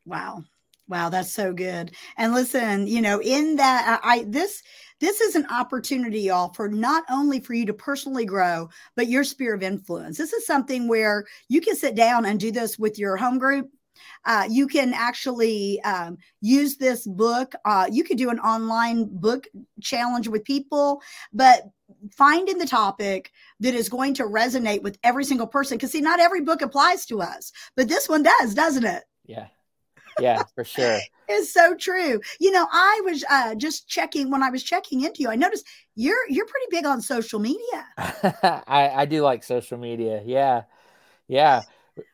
Wow. 0.06 0.44
Wow, 0.88 1.08
that's 1.08 1.32
so 1.32 1.52
good. 1.52 1.92
And 2.18 2.34
listen, 2.34 2.86
you 2.86 3.00
know, 3.00 3.20
in 3.22 3.56
that 3.56 4.00
I 4.02 4.24
this 4.28 4.62
this 5.00 5.20
is 5.20 5.34
an 5.34 5.46
opportunity 5.46 6.20
y'all 6.20 6.52
for 6.52 6.68
not 6.68 7.04
only 7.10 7.40
for 7.40 7.54
you 7.54 7.66
to 7.66 7.72
personally 7.72 8.24
grow, 8.24 8.68
but 8.94 9.08
your 9.08 9.24
sphere 9.24 9.54
of 9.54 9.62
influence. 9.62 10.18
This 10.18 10.32
is 10.32 10.46
something 10.46 10.88
where 10.88 11.24
you 11.48 11.60
can 11.60 11.76
sit 11.76 11.94
down 11.94 12.26
and 12.26 12.38
do 12.38 12.50
this 12.50 12.78
with 12.78 12.98
your 12.98 13.16
home 13.16 13.38
group 13.38 13.70
uh, 14.24 14.46
you 14.48 14.66
can 14.66 14.92
actually 14.94 15.80
um, 15.82 16.18
use 16.40 16.76
this 16.76 17.06
book. 17.06 17.54
Uh, 17.64 17.86
you 17.90 18.04
could 18.04 18.18
do 18.18 18.30
an 18.30 18.38
online 18.40 19.08
book 19.10 19.46
challenge 19.80 20.28
with 20.28 20.44
people, 20.44 21.02
but 21.32 21.62
finding 22.10 22.58
the 22.58 22.66
topic 22.66 23.32
that 23.60 23.74
is 23.74 23.88
going 23.88 24.14
to 24.14 24.24
resonate 24.24 24.82
with 24.82 24.98
every 25.02 25.24
single 25.24 25.46
person. 25.46 25.76
Because, 25.76 25.92
see, 25.92 26.00
not 26.00 26.20
every 26.20 26.40
book 26.40 26.62
applies 26.62 27.06
to 27.06 27.20
us, 27.20 27.52
but 27.76 27.88
this 27.88 28.08
one 28.08 28.22
does, 28.22 28.54
doesn't 28.54 28.84
it? 28.84 29.04
Yeah. 29.24 29.46
Yeah, 30.20 30.42
for 30.54 30.64
sure. 30.64 30.98
it's 31.28 31.52
so 31.52 31.74
true. 31.74 32.20
You 32.38 32.50
know, 32.50 32.66
I 32.70 33.00
was 33.04 33.24
uh, 33.30 33.54
just 33.54 33.88
checking 33.88 34.30
when 34.30 34.42
I 34.42 34.50
was 34.50 34.62
checking 34.62 35.04
into 35.04 35.22
you. 35.22 35.30
I 35.30 35.36
noticed 35.36 35.66
you're 35.94 36.28
you're 36.28 36.44
pretty 36.44 36.66
big 36.70 36.84
on 36.84 37.00
social 37.00 37.40
media. 37.40 37.86
I 37.96 38.90
I 38.94 39.06
do 39.06 39.22
like 39.22 39.42
social 39.42 39.78
media. 39.78 40.20
Yeah, 40.22 40.64
yeah 41.28 41.62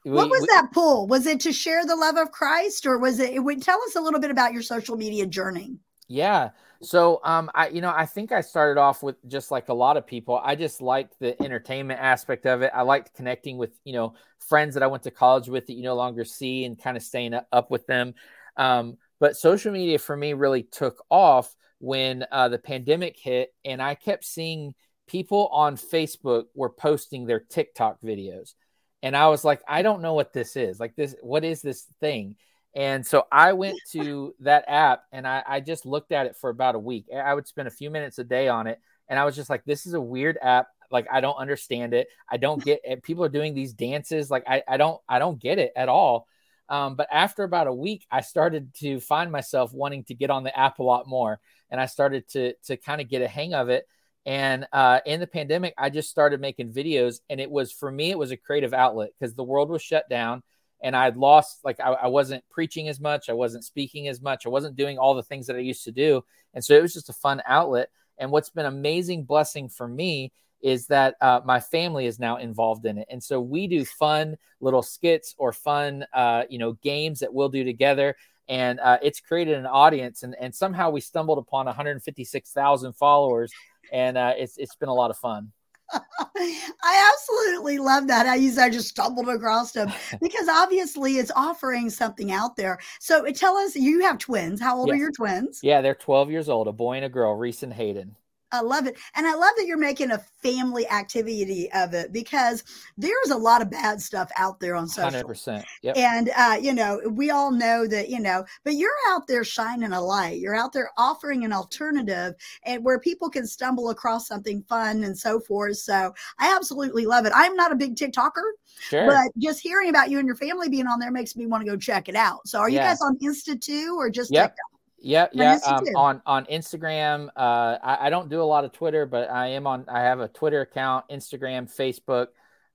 what 0.03 0.29
was 0.29 0.43
we, 0.43 0.47
that 0.49 0.71
pull? 0.73 1.07
Was 1.07 1.27
it 1.27 1.41
to 1.41 1.53
share 1.53 1.85
the 1.85 1.97
love 1.97 2.17
of 2.17 2.33
Christ, 2.33 2.87
or 2.87 2.99
was 2.99 3.21
it? 3.21 3.31
it 3.31 3.41
would 3.41 3.63
tell 3.63 3.81
us 3.83 3.97
a 3.97 4.01
little 4.01 4.21
bit 4.21 4.31
about 4.31 4.53
your 4.53 4.63
social 4.63 4.97
media 4.97 5.27
journey. 5.27 5.79
Yeah. 6.09 6.51
So, 6.81 7.21
um, 7.23 7.51
I, 7.55 7.69
you 7.69 7.83
know, 7.83 7.93
I 7.95 8.07
think 8.07 8.33
I 8.33 8.41
started 8.41 8.81
off 8.81 9.03
with 9.03 9.17
just 9.29 9.51
like 9.51 9.69
a 9.69 9.75
lot 9.75 9.99
of 9.99 10.07
people. 10.07 10.41
I 10.43 10.55
just 10.55 10.81
liked 10.81 11.19
the 11.19 11.41
entertainment 11.43 12.01
aspect 12.01 12.47
of 12.47 12.63
it. 12.63 12.73
I 12.75 12.83
liked 12.83 13.15
connecting 13.15 13.59
with, 13.59 13.79
you 13.85 13.93
know, 13.93 14.15
friends 14.49 14.75
that 14.75 14.83
I 14.83 14.87
went 14.87 15.03
to 15.03 15.11
college 15.11 15.49
with 15.49 15.67
that 15.67 15.75
you 15.75 15.83
no 15.83 15.97
longer 15.97 16.25
see 16.25 16.65
and 16.65 16.81
kind 16.81 16.97
of 16.97 17.03
staying 17.03 17.35
up 17.53 17.71
with 17.71 17.87
them. 17.87 18.15
Um, 18.57 18.97
but 19.21 19.37
social 19.37 19.73
media 19.73 19.99
for 19.99 20.17
me 20.17 20.33
really 20.33 20.63
took 20.63 21.05
off 21.11 21.55
when 21.79 22.25
uh, 22.33 22.49
the 22.49 22.59
pandemic 22.59 23.17
hit, 23.19 23.53
and 23.65 23.83
I 23.83 23.95
kept 23.95 24.25
seeing 24.25 24.75
people 25.07 25.49
on 25.49 25.77
Facebook 25.77 26.45
were 26.55 26.71
posting 26.71 27.27
their 27.27 27.41
TikTok 27.41 28.01
videos. 28.01 28.55
And 29.03 29.17
I 29.17 29.29
was 29.29 29.45
like, 29.45 29.63
I 29.69 29.83
don't 29.83 30.03
know 30.03 30.15
what 30.15 30.33
this 30.33 30.57
is. 30.57 30.81
Like, 30.81 30.97
this, 30.97 31.15
what 31.23 31.45
is 31.45 31.63
this 31.63 31.87
thing? 32.01 32.37
And 32.75 33.07
so 33.07 33.27
I 33.31 33.53
went 33.53 33.79
to 33.93 34.35
that 34.41 34.65
app 34.69 35.03
and 35.13 35.27
I, 35.27 35.43
I, 35.47 35.61
just 35.61 35.87
looked 35.87 36.13
at 36.13 36.27
it 36.27 36.37
for 36.37 36.51
about 36.51 36.75
a 36.75 36.79
week. 36.79 37.07
I 37.15 37.35
would 37.35 37.47
spend 37.47 37.69
a 37.69 37.73
few 37.73 37.91
minutes 37.91 38.19
a 38.19 38.25
day 38.25 38.49
on 38.49 38.67
it. 38.67 38.81
And 39.09 39.19
I 39.19 39.25
was 39.25 39.35
just 39.35 39.51
like, 39.51 39.65
this 39.65 39.87
is 39.87 39.95
a 39.95 40.01
weird 40.01 40.39
app. 40.43 40.69
Like, 40.91 41.07
I 41.11 41.21
don't 41.21 41.37
understand 41.37 41.93
it. 41.95 42.09
I 42.31 42.37
don't 42.37 42.63
get 42.63 42.81
it. 42.85 43.03
People 43.03 43.25
are 43.25 43.31
doing 43.31 43.55
these 43.55 43.73
dances. 43.73 44.31
Like, 44.31 44.45
I, 44.47 44.63
I 44.69 44.77
don't, 44.77 45.01
I 45.09 45.19
don't 45.19 45.39
get 45.39 45.59
it 45.59 45.73
at 45.77 45.89
all. 45.89 46.27
Um, 46.69 46.97
but 46.97 47.09
after 47.11 47.45
about 47.45 47.67
a 47.67 47.73
week, 47.73 48.07
I 48.11 48.21
started 48.21 48.75
to 48.77 49.01
find 49.01 49.33
myself 49.33 49.73
wanting 49.73 50.05
to 50.05 50.15
get 50.15 50.31
on 50.31 50.45
the 50.45 50.59
app 50.59 50.79
a 50.79 50.83
lot 50.83 51.09
more. 51.09 51.41
And 51.71 51.81
I 51.81 51.87
started 51.87 52.29
to, 52.31 52.55
to 52.65 52.77
kind 52.77 53.01
of 53.01 53.09
get 53.09 53.23
a 53.23 53.29
hang 53.29 53.55
of 53.55 53.71
it. 53.71 53.87
And 54.27 54.67
uh, 54.73 55.01
in 55.07 55.21
the 55.21 55.27
pandemic, 55.27 55.73
I 55.79 55.89
just 55.89 56.11
started 56.11 56.41
making 56.41 56.73
videos. 56.73 57.21
And 57.31 57.41
it 57.41 57.51
was, 57.51 57.73
for 57.73 57.91
me, 57.91 58.11
it 58.11 58.19
was 58.19 58.31
a 58.31 58.37
creative 58.37 58.75
outlet 58.75 59.11
because 59.19 59.35
the 59.35 59.45
world 59.45 59.71
was 59.71 59.83
shut 59.83 60.09
down 60.11 60.43
and 60.81 60.97
I'd 60.97 61.17
lost 61.17 61.65
like 61.65 61.81
I, 61.81 61.93
I, 61.93 62.07
wasn't 62.07 62.45
preaching 62.51 62.89
as 62.89 63.01
much, 63.01 63.29
I 63.29 63.33
wasn't 63.33 63.65
speaking 63.65 64.09
as 64.09 64.21
much, 64.21 64.47
I 64.47 64.49
wasn't 64.49 64.77
doing 64.77 64.99
all 64.99 65.15
the 65.15 65.23
things 65.23 65.47
that 65.47 65.57
I 65.57 65.61
used 65.61 65.85
to 65.85 65.93
do, 65.93 66.25
and 66.55 66.65
so 66.65 66.75
it 66.75 66.83
was 66.83 66.95
just 66.95 67.09
a 67.09 67.15
fun 67.15 67.43
outlet. 67.47 67.91
And 68.19 68.31
what's 68.31 68.51
been 68.51 68.67
amazing 68.67 69.25
blessing 69.25 69.69
for 69.69 69.87
me 69.87 70.33
is 70.61 70.89
that 70.89 71.15
uh, 71.21 71.41
my 71.45 71.61
family 71.61 72.07
is 72.07 72.19
now 72.19 72.37
involved 72.37 72.85
in 72.85 72.99
it, 72.99 73.09
and 73.11 73.23
so 73.23 73.41
we 73.41 73.67
do 73.67 73.85
fun 73.85 74.37
little 74.61 74.83
skits 74.83 75.35
or 75.39 75.53
fun 75.53 76.05
uh, 76.13 76.45
you 76.49 76.59
know 76.59 76.73
games 76.75 77.21
that 77.21 77.33
we'll 77.33 77.49
do 77.49 77.65
together. 77.65 78.17
And 78.51 78.81
uh, 78.81 78.97
it's 79.03 79.21
created 79.21 79.59
an 79.59 79.67
audience, 79.67 80.23
and, 80.23 80.35
and 80.41 80.55
somehow 80.55 80.89
we 80.89 81.03
stumbled 81.03 81.37
upon 81.37 81.67
156,000 81.67 82.95
followers, 82.95 83.53
and 83.93 84.17
uh, 84.17 84.33
it's 84.39 84.57
it's 84.57 84.75
been 84.75 84.89
a 84.89 84.95
lot 84.95 85.11
of 85.11 85.19
fun. 85.19 85.53
I 85.93 87.13
absolutely 87.15 87.79
love 87.79 88.07
that. 88.09 88.27
I 88.27 88.35
use 88.37 88.59
I 88.59 88.71
just 88.71 88.89
stumbled 88.89 89.29
across 89.29 89.73
them 89.73 89.91
because 90.21 90.49
obviously 90.49 91.17
it's 91.17 91.33
offering 91.35 91.91
something 91.91 92.33
out 92.33 92.57
there. 92.57 92.79
So 93.01 93.25
tell 93.33 93.57
us, 93.57 93.75
you 93.75 94.01
have 94.03 94.19
twins. 94.19 94.61
How 94.61 94.77
old 94.77 94.89
yes. 94.89 94.95
are 94.95 94.99
your 94.99 95.13
twins? 95.13 95.61
Yeah, 95.63 95.81
they're 95.81 95.95
12 95.95 96.31
years 96.31 96.49
old, 96.49 96.69
a 96.69 96.73
boy 96.73 96.97
and 96.97 97.05
a 97.05 97.09
girl, 97.09 97.35
Reese 97.35 97.63
and 97.63 97.73
Hayden. 97.73 98.17
I 98.53 98.61
love 98.61 98.87
it. 98.87 98.97
And 99.15 99.27
I 99.27 99.35
love 99.35 99.53
that 99.57 99.67
you're 99.67 99.79
making 99.79 100.11
a 100.11 100.19
family 100.43 100.89
activity 100.89 101.71
of 101.73 101.93
it 101.95 102.13
because 102.13 102.65
there's 102.97 103.31
a 103.31 103.37
lot 103.37 103.61
of 103.61 103.71
bad 103.71 104.01
stuff 104.01 104.31
out 104.37 104.59
there 104.61 104.75
on 104.75 104.89
social. 104.89 105.21
100%. 105.21 105.65
Yep. 105.83 105.97
And, 105.97 106.31
uh, 106.37 106.57
you 106.61 106.73
know, 106.73 107.01
we 107.11 107.31
all 107.31 107.51
know 107.51 107.87
that, 107.87 108.09
you 108.09 108.21
know, 108.21 108.45
but 108.65 108.75
you're 108.75 108.91
out 109.09 109.27
there 109.27 109.45
shining 109.45 109.93
a 109.93 110.01
light. 110.01 110.39
You're 110.39 110.57
out 110.57 110.73
there 110.73 110.91
offering 110.97 111.45
an 111.45 111.53
alternative 111.53 112.35
and 112.65 112.85
where 112.85 112.99
people 112.99 113.29
can 113.29 113.47
stumble 113.47 113.91
across 113.91 114.27
something 114.27 114.63
fun 114.63 115.05
and 115.05 115.17
so 115.17 115.41
forth. 115.41 115.77
So 115.77 116.15
I 116.39 116.55
absolutely 116.55 117.07
love 117.07 117.27
it. 117.27 117.33
I'm 117.35 117.55
not 117.55 117.73
a 117.73 117.77
big 117.77 117.97
TikToker, 117.97 118.51
sure. 118.81 119.07
but 119.07 119.31
just 119.37 119.61
hearing 119.61 119.91
about 119.91 120.11
you 120.11 120.19
and 120.19 120.27
your 120.27 120.37
family 120.37 120.69
being 120.69 120.87
on 120.87 120.99
there 120.99 121.11
makes 121.11 121.37
me 121.37 121.47
want 121.47 121.65
to 121.65 121.71
go 121.71 121.77
check 121.77 122.09
it 122.09 122.17
out. 122.17 122.47
So 122.47 122.59
are 122.59 122.71
you 122.71 122.79
guys 122.79 123.03
on 123.03 123.19
Insta 123.19 123.61
too 123.61 123.95
or 123.99 124.09
just 124.11 124.33
yep. 124.33 124.51
TikTok? 124.51 124.78
Yeah, 125.01 125.29
yeah. 125.33 125.59
Um, 125.65 125.85
on 125.95 126.23
on 126.27 126.45
Instagram, 126.47 127.29
uh, 127.37 127.79
I, 127.83 128.07
I, 128.07 128.11
don't 128.11 128.29
do 128.29 128.43
a 128.43 128.45
lot 128.45 128.65
of 128.65 128.73
Twitter, 128.73 129.07
but 129.07 129.31
I 129.31 129.49
am 129.49 129.67
on. 129.67 129.85
I 129.89 130.01
have 130.01 130.19
a 130.19 130.29
Twitter 130.29 130.63
account, 130.63 131.05
Instagram, 131.09 131.73
Facebook, 131.73 132.29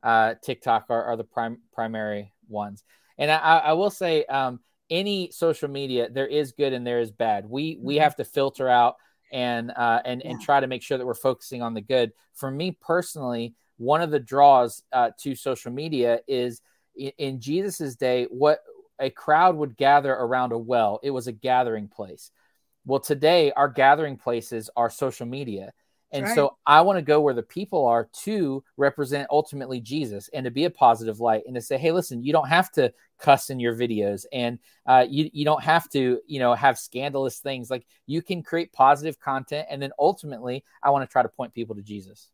uh, 0.03 0.35
TikTok 0.41 0.85
are, 0.89 1.03
are 1.03 1.17
the 1.17 1.25
prime 1.25 1.59
primary 1.73 2.33
ones. 2.47 2.83
And 3.17 3.29
I, 3.29 3.37
I 3.37 3.73
will 3.73 3.89
say, 3.89 4.25
um, 4.25 4.61
any 4.89 5.31
social 5.31 5.69
media, 5.69 6.09
there 6.09 6.27
is 6.27 6.51
good 6.51 6.73
and 6.73 6.85
there 6.85 6.99
is 6.99 7.11
bad. 7.11 7.49
We 7.49 7.77
we 7.81 7.95
mm-hmm. 7.95 8.03
have 8.03 8.15
to 8.17 8.23
filter 8.23 8.69
out 8.69 8.95
and 9.31 9.71
uh, 9.71 10.01
and 10.05 10.21
yeah. 10.23 10.31
and 10.31 10.41
try 10.41 10.59
to 10.59 10.67
make 10.67 10.83
sure 10.83 10.97
that 10.97 11.05
we're 11.05 11.13
focusing 11.13 11.61
on 11.61 11.73
the 11.73 11.81
good. 11.81 12.11
For 12.35 12.51
me 12.51 12.77
personally, 12.79 13.55
one 13.77 14.01
of 14.01 14.11
the 14.11 14.19
draws 14.19 14.83
uh, 14.93 15.11
to 15.21 15.35
social 15.35 15.71
media 15.71 16.19
is 16.27 16.61
in, 16.95 17.11
in 17.17 17.41
Jesus's 17.41 17.95
day. 17.95 18.27
What 18.29 18.59
a 18.99 19.09
crowd 19.09 19.55
would 19.55 19.77
gather 19.77 20.11
around 20.11 20.51
a 20.51 20.57
well. 20.57 20.99
It 21.03 21.11
was 21.11 21.27
a 21.27 21.31
gathering 21.31 21.87
place. 21.87 22.31
Well, 22.85 22.99
today 22.99 23.51
our 23.51 23.69
gathering 23.69 24.17
places 24.17 24.69
are 24.75 24.89
social 24.89 25.25
media. 25.25 25.73
And 26.11 26.25
right. 26.25 26.35
so 26.35 26.57
I 26.63 26.81
want 26.81 26.97
to 26.97 27.01
go 27.01 27.21
where 27.21 27.33
the 27.33 27.41
people 27.41 27.87
are 27.87 28.07
to 28.21 28.63
represent 28.77 29.27
ultimately 29.31 29.79
Jesus 29.79 30.29
and 30.31 30.43
to 30.43 30.51
be 30.51 30.65
a 30.65 30.69
positive 30.69 31.19
light 31.19 31.43
and 31.47 31.55
to 31.55 31.61
say, 31.61 31.77
hey, 31.79 31.91
listen, 31.91 32.23
you 32.23 32.31
don't 32.31 32.49
have 32.49 32.71
to 32.73 32.93
cuss 33.19 33.49
in 33.49 33.59
your 33.59 33.75
videos 33.75 34.25
and 34.31 34.59
uh, 34.85 35.05
you, 35.09 35.31
you 35.33 35.43
don't 35.43 35.63
have 35.63 35.89
to, 35.89 36.19
you 36.27 36.39
know, 36.39 36.53
have 36.53 36.77
scandalous 36.77 37.39
things. 37.39 37.71
Like 37.71 37.87
you 38.05 38.21
can 38.21 38.43
create 38.43 38.71
positive 38.73 39.19
content. 39.19 39.67
And 39.71 39.81
then 39.81 39.91
ultimately, 39.97 40.63
I 40.83 40.91
want 40.91 41.07
to 41.07 41.11
try 41.11 41.23
to 41.23 41.29
point 41.29 41.55
people 41.55 41.75
to 41.75 41.81
Jesus. 41.81 42.29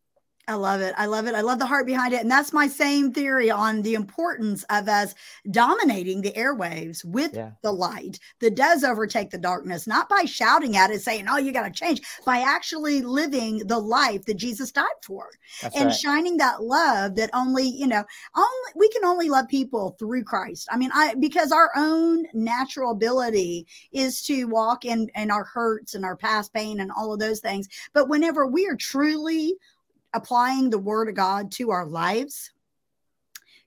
I 0.50 0.56
love 0.56 0.82
it. 0.82 0.96
I 0.98 1.06
love 1.06 1.28
it. 1.28 1.36
I 1.36 1.42
love 1.42 1.60
the 1.60 1.68
heart 1.68 1.86
behind 1.86 2.12
it. 2.12 2.22
And 2.22 2.32
that's 2.32 2.52
my 2.52 2.68
same 2.68 3.14
theory 3.14 3.52
on 3.52 3.84
the 3.84 3.94
importance 3.94 4.64
of 4.72 4.90
us 4.90 5.14
dominating 5.52 6.22
the 6.22 6.32
airwaves 6.32 7.06
with 7.06 7.36
yeah. 7.36 7.52
the 7.62 7.72
light 7.72 8.20
that 8.40 8.56
does 8.56 8.84
overtake 8.84 9.30
the 9.30 9.38
darkness, 9.38 9.86
not 9.86 10.10
by 10.10 10.24
shouting 10.26 10.76
at 10.76 10.90
it, 10.90 11.04
saying, 11.04 11.28
oh, 11.30 11.38
you 11.38 11.52
got 11.52 11.66
to 11.66 11.72
change, 11.72 12.02
by 12.26 12.40
actually 12.40 13.04
living 13.04 13.60
the 13.68 13.78
life 13.78 14.26
that 14.26 14.38
Jesus 14.38 14.72
died 14.72 14.86
for 15.04 15.30
that's 15.62 15.76
and 15.76 15.86
right. 15.86 15.96
shining 15.96 16.38
that 16.38 16.64
love 16.64 17.14
that 17.16 17.30
only, 17.36 17.68
you 17.68 17.86
know, 17.86 18.04
only 18.36 18.72
we 18.76 18.90
can 18.90 19.06
only 19.06 19.30
love 19.30 19.48
people 19.48 19.96
through 20.00 20.24
Christ. 20.24 20.68
I 20.72 20.78
mean, 20.78 20.90
I 20.96 21.14
because 21.14 21.52
our 21.52 21.70
own 21.76 22.26
natural 22.34 22.92
ability 22.92 23.68
is 23.92 24.24
to 24.24 24.46
walk 24.46 24.84
in, 24.84 25.12
in 25.16 25.30
our 25.30 25.44
hurts 25.44 25.94
and 25.94 26.04
our 26.04 26.16
past 26.16 26.54
pain 26.54 26.80
and 26.80 26.92
all 26.92 27.14
of 27.14 27.20
those 27.20 27.40
things. 27.40 27.68
But 27.94 28.10
whenever 28.10 28.48
we 28.48 28.66
are 28.66 28.76
truly 28.76 29.56
applying 30.14 30.70
the 30.70 30.78
word 30.78 31.10
of 31.10 31.16
God 31.16 31.52
to 31.54 31.72
our 31.72 31.86
lives, 31.86 32.52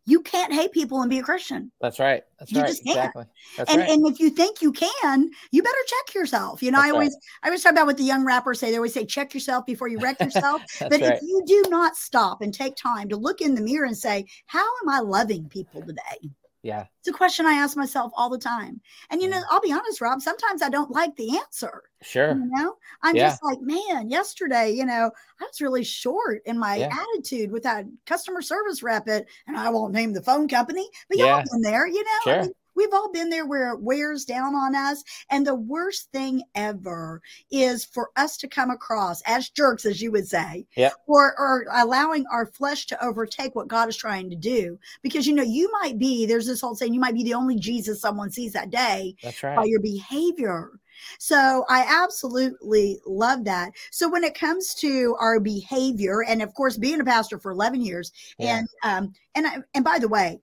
you 0.05 0.21
can't 0.23 0.53
hate 0.53 0.73
people 0.73 1.01
and 1.01 1.09
be 1.09 1.21
a 1.21 1.23
Christian. 1.23 1.71
That's 1.81 2.01
right. 2.01 2.25
That's 2.39 2.51
you 2.51 2.61
right. 2.61 2.67
Just 2.67 2.85
can't. 2.85 2.97
Exactly. 2.97 3.25
That's 3.57 3.71
and, 3.71 3.81
right. 3.81 3.91
and 3.91 4.07
if 4.07 4.19
you 4.19 4.31
think 4.31 4.61
you 4.61 4.73
can, 4.73 5.31
you 5.53 5.63
better 5.63 5.77
check 5.87 6.15
yourself. 6.15 6.63
You 6.63 6.73
know, 6.73 6.79
That's 6.79 6.89
I 6.89 6.91
always 6.91 7.11
right. 7.11 7.23
I 7.45 7.47
always 7.49 7.63
talk 7.63 7.73
about 7.73 7.87
what 7.87 7.97
the 7.97 8.03
young 8.03 8.25
rappers 8.25 8.59
say. 8.59 8.71
They 8.71 8.77
always 8.77 8.95
say, 8.95 9.07
check 9.07 9.33
yourself 9.33 9.65
before 9.65 9.87
you 9.87 10.01
wreck 10.01 10.19
yourself. 10.21 10.63
but 10.81 10.93
right. 10.93 11.03
if 11.03 11.23
you 11.23 11.45
do 11.47 11.65
not 11.69 11.97
stop 11.97 12.43
and 12.43 12.53
take 12.53 12.75
time 12.75 13.09
to 13.11 13.17
look 13.17 13.41
in 13.41 13.55
the 13.55 13.61
mirror 13.61 13.87
and 13.87 13.97
say, 13.97 14.27
How 14.47 14.67
am 14.83 14.89
I 14.89 14.99
loving 14.99 15.49
people 15.49 15.83
today? 15.83 16.31
Yeah. 16.63 16.87
It's 17.01 17.09
a 17.09 17.13
question 17.13 17.45
I 17.45 17.55
ask 17.55 17.77
myself 17.77 18.13
all 18.17 18.31
the 18.31 18.39
time. 18.39 18.81
And 19.11 19.21
you 19.21 19.29
know, 19.29 19.39
mm. 19.39 19.45
I'll 19.51 19.61
be 19.61 19.73
honest, 19.73 20.01
Rob, 20.01 20.23
sometimes 20.23 20.63
I 20.63 20.69
don't 20.69 20.93
like 20.93 21.15
the 21.17 21.37
answer. 21.37 21.83
Sure. 22.03 22.31
You 22.31 22.51
know, 22.53 22.77
I'm 23.03 23.17
yeah. 23.17 23.31
just 23.31 23.43
like, 23.43 23.59
man, 23.61 24.09
yesterday, 24.09 24.71
you 24.71 24.87
know, 24.87 25.11
I 25.41 25.45
was 25.45 25.61
really 25.61 25.83
short 25.83 26.43
in 26.47 26.59
my 26.59 26.77
yeah. 26.77 26.91
attitude 26.93 27.51
with 27.51 27.65
that 27.65 27.87
customer 28.07 28.43
service 28.43 28.83
rep 28.83 29.09
at, 29.09 29.27
and 29.49 29.57
I 29.57 29.71
won't 29.71 29.93
name 29.93 30.13
the 30.13 30.23
phone 30.23 30.47
company, 30.49 30.89
but 31.09 31.19
y'all 31.19 31.43
been 31.51 31.63
there, 31.63 31.89
you 31.89 32.05
know. 32.05 32.21
Sure. 32.25 32.39
I 32.39 32.43
mean, 32.43 32.53
We've 32.75 32.93
all 32.93 33.11
been 33.11 33.31
there 33.31 33.47
where 33.47 33.73
it 33.73 33.81
wears 33.81 34.25
down 34.25 34.55
on 34.55 34.75
us. 34.75 35.03
And 35.31 35.47
the 35.47 35.55
worst 35.55 36.11
thing 36.13 36.43
ever 36.55 37.23
is 37.51 37.85
for 37.85 38.11
us 38.17 38.37
to 38.39 38.49
come 38.49 38.71
across 38.71 39.23
as 39.27 39.51
jerks, 39.51 39.85
as 39.85 40.01
you 40.01 40.11
would 40.13 40.29
say, 40.29 40.67
yep. 40.77 40.95
or, 41.07 41.39
or 41.39 41.67
allowing 41.73 42.25
our 42.33 42.47
flesh 42.47 42.87
to 42.87 43.05
overtake 43.05 43.55
what 43.55 43.69
God 43.69 43.89
is 43.89 43.97
trying 43.97 44.31
to 44.31 44.37
do. 44.37 44.79
Because, 45.03 45.27
you 45.27 45.35
know, 45.35 45.43
you 45.43 45.71
might 45.81 45.99
be, 45.99 46.27
there's 46.27 46.47
this 46.47 46.61
whole 46.61 46.75
saying, 46.75 46.95
you 46.95 47.01
might 47.01 47.15
be 47.15 47.25
the 47.25 47.35
only 47.35 47.57
Jesus 47.57 48.01
someone 48.01 48.31
sees 48.31 48.53
that 48.53 48.71
day 48.71 49.15
That's 49.23 49.43
right. 49.43 49.57
by 49.57 49.65
your 49.65 49.81
behavior. 49.81 50.73
So 51.19 51.65
I 51.69 51.85
absolutely 51.89 53.01
love 53.07 53.45
that. 53.45 53.73
So 53.91 54.09
when 54.09 54.25
it 54.25 54.35
comes 54.35 54.75
to 54.75 55.17
our 55.21 55.41
behavior, 55.41 56.23
and 56.23 56.43
of 56.43 56.55
course, 56.55 56.77
being 56.77 57.01
a 57.01 57.05
pastor 57.05 57.39
for 57.39 57.51
11 57.53 57.81
years, 57.83 58.13
yeah. 58.39 58.59
and 58.59 58.69
um, 58.83 59.13
and 59.35 59.47
I, 59.47 59.57
and 59.75 59.85
by 59.85 59.99
the 59.99 60.09
way, 60.09 60.41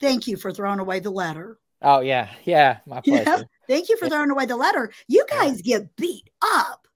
Thank 0.00 0.26
you 0.26 0.36
for 0.36 0.52
throwing 0.52 0.78
away 0.78 1.00
the 1.00 1.10
letter. 1.10 1.58
Oh 1.82 2.00
yeah, 2.00 2.28
yeah, 2.44 2.78
my 2.86 3.00
pleasure. 3.04 3.48
Thank 3.66 3.88
you 3.88 3.96
for 3.96 4.08
throwing 4.08 4.30
away 4.30 4.46
the 4.46 4.56
letter. 4.56 4.90
You 5.06 5.24
guys 5.28 5.62
get 5.62 5.94
beat 5.96 6.30
up. 6.42 6.86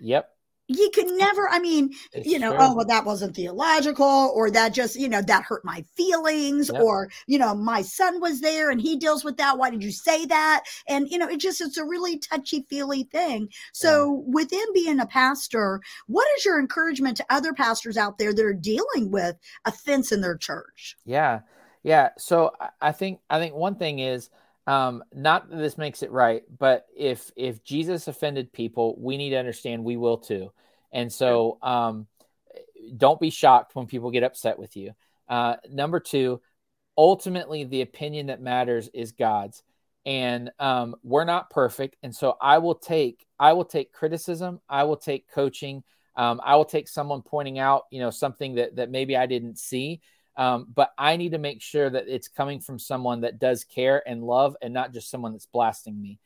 Yep. 0.00 0.30
You 0.70 0.90
can 0.92 1.16
never, 1.16 1.48
I 1.48 1.60
mean, 1.60 1.94
it's 2.12 2.26
you 2.26 2.38
know, 2.38 2.50
true. 2.50 2.58
oh, 2.60 2.76
well, 2.76 2.84
that 2.84 3.06
wasn't 3.06 3.34
theological, 3.34 4.30
or 4.34 4.50
that 4.50 4.74
just, 4.74 5.00
you 5.00 5.08
know, 5.08 5.22
that 5.22 5.44
hurt 5.44 5.64
my 5.64 5.82
feelings, 5.96 6.70
yep. 6.70 6.82
or, 6.82 7.08
you 7.26 7.38
know, 7.38 7.54
my 7.54 7.80
son 7.80 8.20
was 8.20 8.42
there 8.42 8.68
and 8.70 8.78
he 8.78 8.94
deals 8.94 9.24
with 9.24 9.38
that. 9.38 9.56
Why 9.56 9.70
did 9.70 9.82
you 9.82 9.90
say 9.90 10.26
that? 10.26 10.64
And, 10.86 11.08
you 11.08 11.16
know, 11.16 11.26
it 11.26 11.40
just, 11.40 11.62
it's 11.62 11.78
a 11.78 11.86
really 11.86 12.18
touchy 12.18 12.66
feely 12.68 13.04
thing. 13.04 13.48
So 13.72 14.22
yeah. 14.26 14.34
within 14.34 14.72
being 14.74 15.00
a 15.00 15.06
pastor, 15.06 15.80
what 16.06 16.28
is 16.36 16.44
your 16.44 16.60
encouragement 16.60 17.16
to 17.16 17.26
other 17.30 17.54
pastors 17.54 17.96
out 17.96 18.18
there 18.18 18.34
that 18.34 18.44
are 18.44 18.52
dealing 18.52 19.10
with 19.10 19.36
offense 19.64 20.12
in 20.12 20.20
their 20.20 20.36
church? 20.36 20.96
Yeah. 21.06 21.40
Yeah. 21.82 22.10
So 22.18 22.52
I 22.80 22.92
think 22.92 23.20
I 23.30 23.38
think 23.38 23.54
one 23.54 23.76
thing 23.76 23.98
is 24.00 24.30
um, 24.66 25.02
not 25.14 25.48
that 25.48 25.56
this 25.56 25.78
makes 25.78 26.02
it 26.02 26.10
right, 26.10 26.42
but 26.58 26.86
if 26.94 27.30
if 27.36 27.64
Jesus 27.64 28.08
offended 28.08 28.52
people, 28.52 28.94
we 28.98 29.16
need 29.16 29.30
to 29.30 29.38
understand 29.38 29.84
we 29.84 29.96
will 29.96 30.18
too. 30.18 30.52
And 30.92 31.12
so 31.12 31.58
um, 31.62 32.06
don't 32.96 33.20
be 33.20 33.30
shocked 33.30 33.74
when 33.74 33.86
people 33.86 34.10
get 34.10 34.22
upset 34.22 34.58
with 34.58 34.76
you. 34.76 34.92
Uh, 35.28 35.56
number 35.70 36.00
two, 36.00 36.40
ultimately, 36.96 37.64
the 37.64 37.82
opinion 37.82 38.26
that 38.26 38.40
matters 38.40 38.88
is 38.92 39.12
God's, 39.12 39.62
and 40.04 40.50
um, 40.58 40.96
we're 41.02 41.24
not 41.24 41.50
perfect. 41.50 41.96
And 42.02 42.14
so 42.14 42.36
I 42.40 42.58
will 42.58 42.74
take 42.74 43.26
I 43.38 43.52
will 43.52 43.64
take 43.64 43.92
criticism. 43.92 44.60
I 44.68 44.84
will 44.84 44.96
take 44.96 45.30
coaching. 45.30 45.82
Um, 46.16 46.40
I 46.44 46.56
will 46.56 46.64
take 46.64 46.88
someone 46.88 47.22
pointing 47.22 47.58
out, 47.58 47.84
you 47.90 48.00
know, 48.00 48.10
something 48.10 48.56
that 48.56 48.76
that 48.76 48.90
maybe 48.90 49.16
I 49.16 49.26
didn't 49.26 49.58
see. 49.58 50.00
Um, 50.38 50.68
but 50.72 50.92
I 50.96 51.16
need 51.16 51.32
to 51.32 51.38
make 51.38 51.60
sure 51.60 51.90
that 51.90 52.04
it's 52.06 52.28
coming 52.28 52.60
from 52.60 52.78
someone 52.78 53.22
that 53.22 53.40
does 53.40 53.64
care 53.64 54.02
and 54.08 54.22
love, 54.22 54.56
and 54.62 54.72
not 54.72 54.92
just 54.92 55.10
someone 55.10 55.32
that's 55.32 55.46
blasting 55.46 56.00
me. 56.00 56.20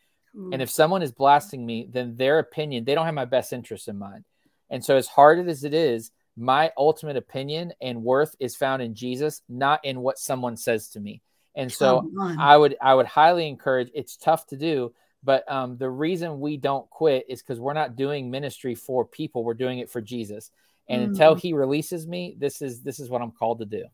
And 0.53 0.63
if 0.63 0.71
someone 0.71 1.03
is 1.03 1.13
blasting 1.13 1.65
me, 1.65 1.89
then 1.91 2.17
their 2.17 2.39
opinion, 2.39 2.85
they 2.85 2.95
don't 2.95 3.05
have 3.05 3.15
my 3.15 3.27
best 3.27 3.53
interest 3.53 3.89
in 3.89 3.99
mind. 3.99 4.25
And 4.71 4.85
so, 4.85 4.97
as 4.97 5.07
hard 5.07 5.47
as 5.47 5.65
it 5.65 5.75
is, 5.75 6.11
my 6.37 6.73
ultimate 6.79 7.17
opinion 7.17 7.73
and 7.83 8.03
worth 8.03 8.35
is 8.41 8.57
found 8.57 8.81
in 8.81 8.95
Jesus, 8.95 9.43
not 9.49 9.85
in 9.85 10.01
what 10.01 10.19
someone 10.19 10.57
says 10.57 10.89
to 10.91 11.01
me. 11.01 11.21
And 11.55 11.71
so, 11.71 12.11
I 12.39 12.57
would 12.57 12.77
I 12.81 12.95
would 12.95 13.07
highly 13.07 13.47
encourage. 13.47 13.91
It's 13.95 14.17
tough 14.17 14.47
to 14.47 14.57
do, 14.57 14.95
but 15.23 15.51
um, 15.53 15.77
the 15.77 15.91
reason 15.91 16.41
we 16.41 16.57
don't 16.57 16.89
quit 16.89 17.27
is 17.29 17.43
because 17.43 17.61
we're 17.61 17.75
not 17.75 17.97
doing 17.97 18.31
ministry 18.31 18.75
for 18.75 19.05
people. 19.05 19.45
We're 19.45 19.53
doing 19.53 19.81
it 19.81 19.91
for 19.91 20.01
Jesus. 20.01 20.51
And 20.89 21.03
mm. 21.03 21.05
until 21.09 21.35
He 21.35 21.53
releases 21.53 22.07
me, 22.07 22.37
this 22.39 22.63
is 22.63 22.81
this 22.81 23.01
is 23.01 23.11
what 23.11 23.21
I'm 23.21 23.33
called 23.33 23.59
to 23.59 23.67
do. 23.67 23.85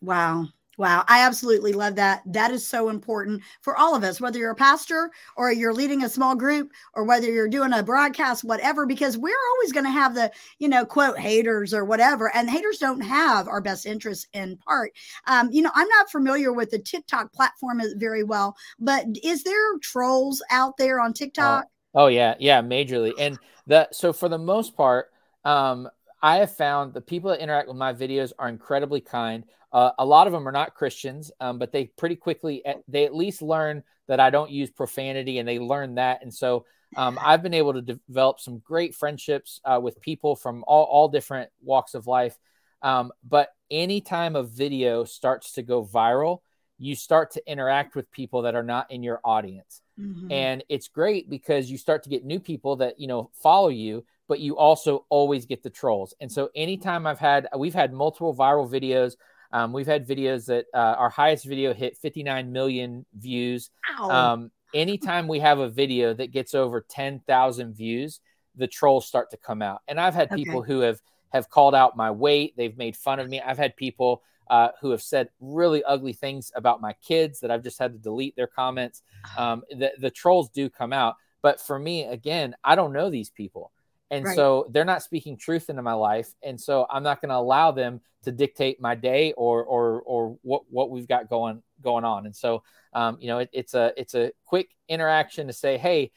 Wow. 0.00 0.46
Wow, 0.78 1.04
I 1.08 1.22
absolutely 1.22 1.72
love 1.72 1.94
that. 1.94 2.22
That 2.26 2.50
is 2.50 2.66
so 2.66 2.90
important 2.90 3.42
for 3.62 3.76
all 3.76 3.94
of 3.94 4.04
us, 4.04 4.20
whether 4.20 4.38
you're 4.38 4.50
a 4.50 4.54
pastor 4.54 5.10
or 5.34 5.50
you're 5.50 5.72
leading 5.72 6.04
a 6.04 6.08
small 6.08 6.34
group 6.34 6.70
or 6.92 7.04
whether 7.04 7.32
you're 7.32 7.48
doing 7.48 7.72
a 7.72 7.82
broadcast, 7.82 8.44
whatever, 8.44 8.84
because 8.84 9.16
we're 9.16 9.34
always 9.52 9.72
going 9.72 9.86
to 9.86 9.90
have 9.90 10.14
the, 10.14 10.30
you 10.58 10.68
know, 10.68 10.84
quote 10.84 11.18
haters 11.18 11.72
or 11.72 11.86
whatever. 11.86 12.30
And 12.34 12.50
haters 12.50 12.76
don't 12.76 13.00
have 13.00 13.48
our 13.48 13.62
best 13.62 13.86
interests 13.86 14.26
in 14.34 14.58
part. 14.58 14.92
Um, 15.26 15.48
you 15.50 15.62
know, 15.62 15.70
I'm 15.74 15.88
not 15.88 16.10
familiar 16.10 16.52
with 16.52 16.70
the 16.70 16.78
TikTok 16.78 17.32
platform 17.32 17.80
very 17.96 18.22
well, 18.22 18.54
but 18.78 19.06
is 19.24 19.44
there 19.44 19.78
trolls 19.78 20.42
out 20.50 20.76
there 20.76 21.00
on 21.00 21.14
TikTok? 21.14 21.64
Oh, 21.94 22.02
oh 22.04 22.06
yeah, 22.08 22.34
yeah, 22.38 22.60
majorly. 22.60 23.14
And 23.18 23.38
the 23.66 23.88
so 23.92 24.12
for 24.12 24.28
the 24.28 24.38
most 24.38 24.76
part, 24.76 25.10
um, 25.46 25.88
I 26.26 26.38
have 26.38 26.56
found 26.56 26.92
the 26.92 27.00
people 27.00 27.30
that 27.30 27.38
interact 27.40 27.68
with 27.68 27.76
my 27.76 27.92
videos 27.92 28.32
are 28.36 28.48
incredibly 28.48 29.00
kind. 29.00 29.44
Uh, 29.72 29.92
a 29.96 30.04
lot 30.04 30.26
of 30.26 30.32
them 30.32 30.48
are 30.48 30.52
not 30.60 30.74
Christians, 30.74 31.30
um, 31.38 31.60
but 31.60 31.70
they 31.70 31.84
pretty 31.84 32.16
quickly 32.16 32.64
they 32.88 33.04
at 33.04 33.14
least 33.14 33.42
learn 33.42 33.84
that 34.08 34.18
I 34.18 34.30
don't 34.30 34.50
use 34.50 34.68
profanity, 34.68 35.38
and 35.38 35.48
they 35.48 35.60
learn 35.60 35.94
that. 35.94 36.22
And 36.22 36.34
so 36.34 36.66
um, 36.96 37.16
I've 37.22 37.44
been 37.44 37.54
able 37.54 37.74
to 37.74 37.80
develop 37.80 38.40
some 38.40 38.58
great 38.58 38.92
friendships 38.96 39.60
uh, 39.64 39.78
with 39.80 40.00
people 40.00 40.34
from 40.34 40.64
all, 40.66 40.86
all 40.86 41.08
different 41.08 41.48
walks 41.62 41.94
of 41.94 42.08
life. 42.08 42.36
Um, 42.82 43.12
but 43.22 43.50
anytime 43.70 44.34
a 44.34 44.42
video 44.42 45.04
starts 45.04 45.52
to 45.52 45.62
go 45.62 45.84
viral, 45.84 46.40
you 46.76 46.96
start 46.96 47.30
to 47.34 47.50
interact 47.50 47.94
with 47.94 48.10
people 48.10 48.42
that 48.42 48.56
are 48.56 48.64
not 48.64 48.90
in 48.90 49.04
your 49.04 49.20
audience. 49.24 49.80
Mm-hmm. 49.96 50.32
And 50.32 50.64
it's 50.68 50.88
great 50.88 51.30
because 51.30 51.70
you 51.70 51.78
start 51.78 52.02
to 52.02 52.10
get 52.10 52.24
new 52.24 52.40
people 52.40 52.76
that, 52.76 52.98
you 52.98 53.06
know, 53.06 53.30
follow 53.32 53.68
you, 53.68 54.04
but 54.28 54.40
you 54.40 54.56
also 54.56 55.06
always 55.08 55.46
get 55.46 55.62
the 55.62 55.70
trolls. 55.70 56.14
And 56.20 56.30
so 56.30 56.50
anytime 56.54 57.06
I've 57.06 57.18
had, 57.18 57.48
we've 57.56 57.74
had 57.74 57.92
multiple 57.92 58.34
viral 58.34 58.70
videos 58.70 59.16
um, 59.52 59.72
we've 59.72 59.86
had 59.86 60.06
videos 60.06 60.46
that 60.46 60.66
uh, 60.74 60.96
our 60.98 61.08
highest 61.08 61.44
video 61.44 61.72
hit 61.72 61.96
59 61.96 62.52
million 62.52 63.06
views. 63.14 63.70
Um, 63.98 64.50
anytime 64.74 65.28
we 65.28 65.40
have 65.40 65.58
a 65.58 65.68
video 65.68 66.12
that 66.14 66.32
gets 66.32 66.54
over 66.54 66.84
10,000 66.88 67.74
views, 67.74 68.20
the 68.56 68.66
trolls 68.66 69.06
start 69.06 69.30
to 69.30 69.36
come 69.36 69.62
out. 69.62 69.82
And 69.88 70.00
I've 70.00 70.14
had 70.14 70.30
okay. 70.32 70.42
people 70.42 70.62
who 70.62 70.80
have 70.80 71.00
have 71.30 71.50
called 71.50 71.74
out 71.74 71.96
my 71.96 72.10
weight. 72.10 72.54
They've 72.56 72.76
made 72.76 72.96
fun 72.96 73.18
of 73.18 73.28
me. 73.28 73.40
I've 73.40 73.58
had 73.58 73.76
people 73.76 74.22
uh, 74.48 74.68
who 74.80 74.90
have 74.90 75.02
said 75.02 75.28
really 75.40 75.82
ugly 75.84 76.12
things 76.12 76.52
about 76.54 76.80
my 76.80 76.94
kids 77.02 77.40
that 77.40 77.50
I've 77.50 77.64
just 77.64 77.78
had 77.78 77.92
to 77.92 77.98
delete 77.98 78.36
their 78.36 78.46
comments. 78.46 79.02
Um, 79.36 79.62
the, 79.70 79.92
the 79.98 80.10
trolls 80.10 80.50
do 80.50 80.70
come 80.70 80.92
out. 80.92 81.16
But 81.42 81.60
for 81.60 81.78
me, 81.78 82.04
again, 82.04 82.54
I 82.64 82.74
don't 82.74 82.92
know 82.92 83.10
these 83.10 83.30
people. 83.30 83.72
And 84.10 84.24
right. 84.24 84.36
so 84.36 84.66
they're 84.70 84.84
not 84.84 85.02
speaking 85.02 85.36
truth 85.36 85.68
into 85.68 85.82
my 85.82 85.94
life. 85.94 86.32
And 86.42 86.60
so 86.60 86.86
I'm 86.90 87.02
not 87.02 87.20
going 87.20 87.30
to 87.30 87.36
allow 87.36 87.72
them 87.72 88.00
to 88.22 88.32
dictate 88.32 88.80
my 88.80 88.94
day 88.94 89.32
or, 89.32 89.64
or, 89.64 90.02
or 90.02 90.38
what, 90.42 90.62
what 90.70 90.90
we've 90.90 91.08
got 91.08 91.28
going, 91.28 91.62
going 91.82 92.04
on. 92.04 92.26
And 92.26 92.34
so, 92.34 92.62
um, 92.92 93.18
you 93.20 93.26
know, 93.26 93.38
it, 93.38 93.50
it's 93.52 93.74
a, 93.74 93.92
it's 93.96 94.14
a 94.14 94.30
quick 94.44 94.70
interaction 94.88 95.48
to 95.48 95.52
say, 95.52 95.76
Hey, 95.76 96.12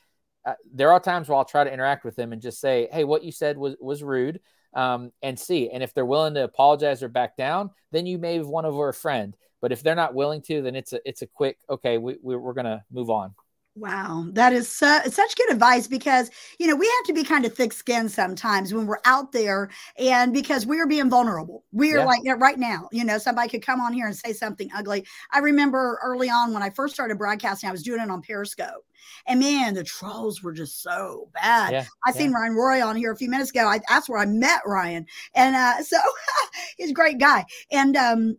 uh, 0.45 0.53
there 0.71 0.91
are 0.91 0.99
times 0.99 1.27
where 1.27 1.37
I'll 1.37 1.45
try 1.45 1.63
to 1.63 1.73
interact 1.73 2.05
with 2.05 2.15
them 2.15 2.31
and 2.31 2.41
just 2.41 2.59
say, 2.59 2.87
Hey, 2.91 3.03
what 3.03 3.23
you 3.23 3.31
said 3.31 3.57
was, 3.57 3.75
was 3.79 4.03
rude. 4.03 4.39
Um, 4.75 5.11
and 5.23 5.39
see, 5.39 5.71
and 5.71 5.81
if 5.81 5.95
they're 5.95 6.05
willing 6.05 6.35
to 6.35 6.43
apologize 6.43 7.01
or 7.01 7.09
back 7.09 7.35
down, 7.35 7.71
then 7.91 8.05
you 8.05 8.19
may 8.19 8.35
have 8.35 8.47
won 8.47 8.65
over 8.65 8.87
a 8.87 8.93
friend. 8.93 9.35
But 9.61 9.71
if 9.71 9.81
they're 9.81 9.95
not 9.95 10.13
willing 10.13 10.43
to, 10.43 10.61
then 10.61 10.75
it's 10.75 10.93
a, 10.93 10.99
it's 11.09 11.23
a 11.23 11.27
quick, 11.27 11.57
okay, 11.69 11.97
we, 11.97 12.17
we 12.21 12.35
we're 12.35 12.53
going 12.53 12.65
to 12.65 12.83
move 12.91 13.09
on. 13.09 13.33
Wow, 13.79 14.25
that 14.33 14.51
is 14.51 14.69
su- 14.69 15.09
such 15.09 15.35
good 15.37 15.51
advice 15.51 15.87
because 15.87 16.29
you 16.59 16.67
know 16.67 16.75
we 16.75 16.85
have 16.85 17.05
to 17.05 17.13
be 17.13 17.23
kind 17.23 17.45
of 17.45 17.53
thick-skinned 17.53 18.11
sometimes 18.11 18.73
when 18.73 18.85
we're 18.85 18.99
out 19.05 19.31
there, 19.31 19.69
and 19.97 20.33
because 20.33 20.65
we 20.65 20.81
are 20.81 20.87
being 20.87 21.09
vulnerable. 21.09 21.63
We 21.71 21.93
are 21.93 21.99
yeah. 21.99 22.05
like 22.05 22.21
right 22.39 22.59
now, 22.59 22.89
you 22.91 23.05
know, 23.05 23.17
somebody 23.17 23.47
could 23.47 23.61
come 23.61 23.79
on 23.79 23.93
here 23.93 24.05
and 24.05 24.15
say 24.15 24.33
something 24.33 24.69
ugly. 24.75 25.05
I 25.31 25.39
remember 25.39 25.97
early 26.03 26.29
on 26.29 26.53
when 26.53 26.61
I 26.61 26.71
first 26.71 26.93
started 26.93 27.17
broadcasting, 27.17 27.69
I 27.69 27.71
was 27.71 27.81
doing 27.81 28.01
it 28.01 28.09
on 28.09 28.21
Periscope, 28.21 28.85
and 29.27 29.39
man, 29.39 29.75
the 29.75 29.83
trolls 29.85 30.43
were 30.43 30.51
just 30.51 30.81
so 30.81 31.29
bad. 31.33 31.71
Yeah, 31.71 31.85
I 32.05 32.09
yeah. 32.09 32.15
seen 32.15 32.33
Ryan 32.33 32.55
Roy 32.55 32.85
on 32.85 32.97
here 32.97 33.13
a 33.13 33.17
few 33.17 33.29
minutes 33.29 33.51
ago. 33.51 33.65
I, 33.65 33.79
that's 33.87 34.09
where 34.09 34.19
I 34.19 34.25
met 34.25 34.59
Ryan, 34.65 35.05
and 35.35 35.55
uh, 35.55 35.81
so 35.83 35.97
he's 36.77 36.91
a 36.91 36.93
great 36.93 37.17
guy. 37.17 37.45
And 37.71 37.95
um, 37.95 38.37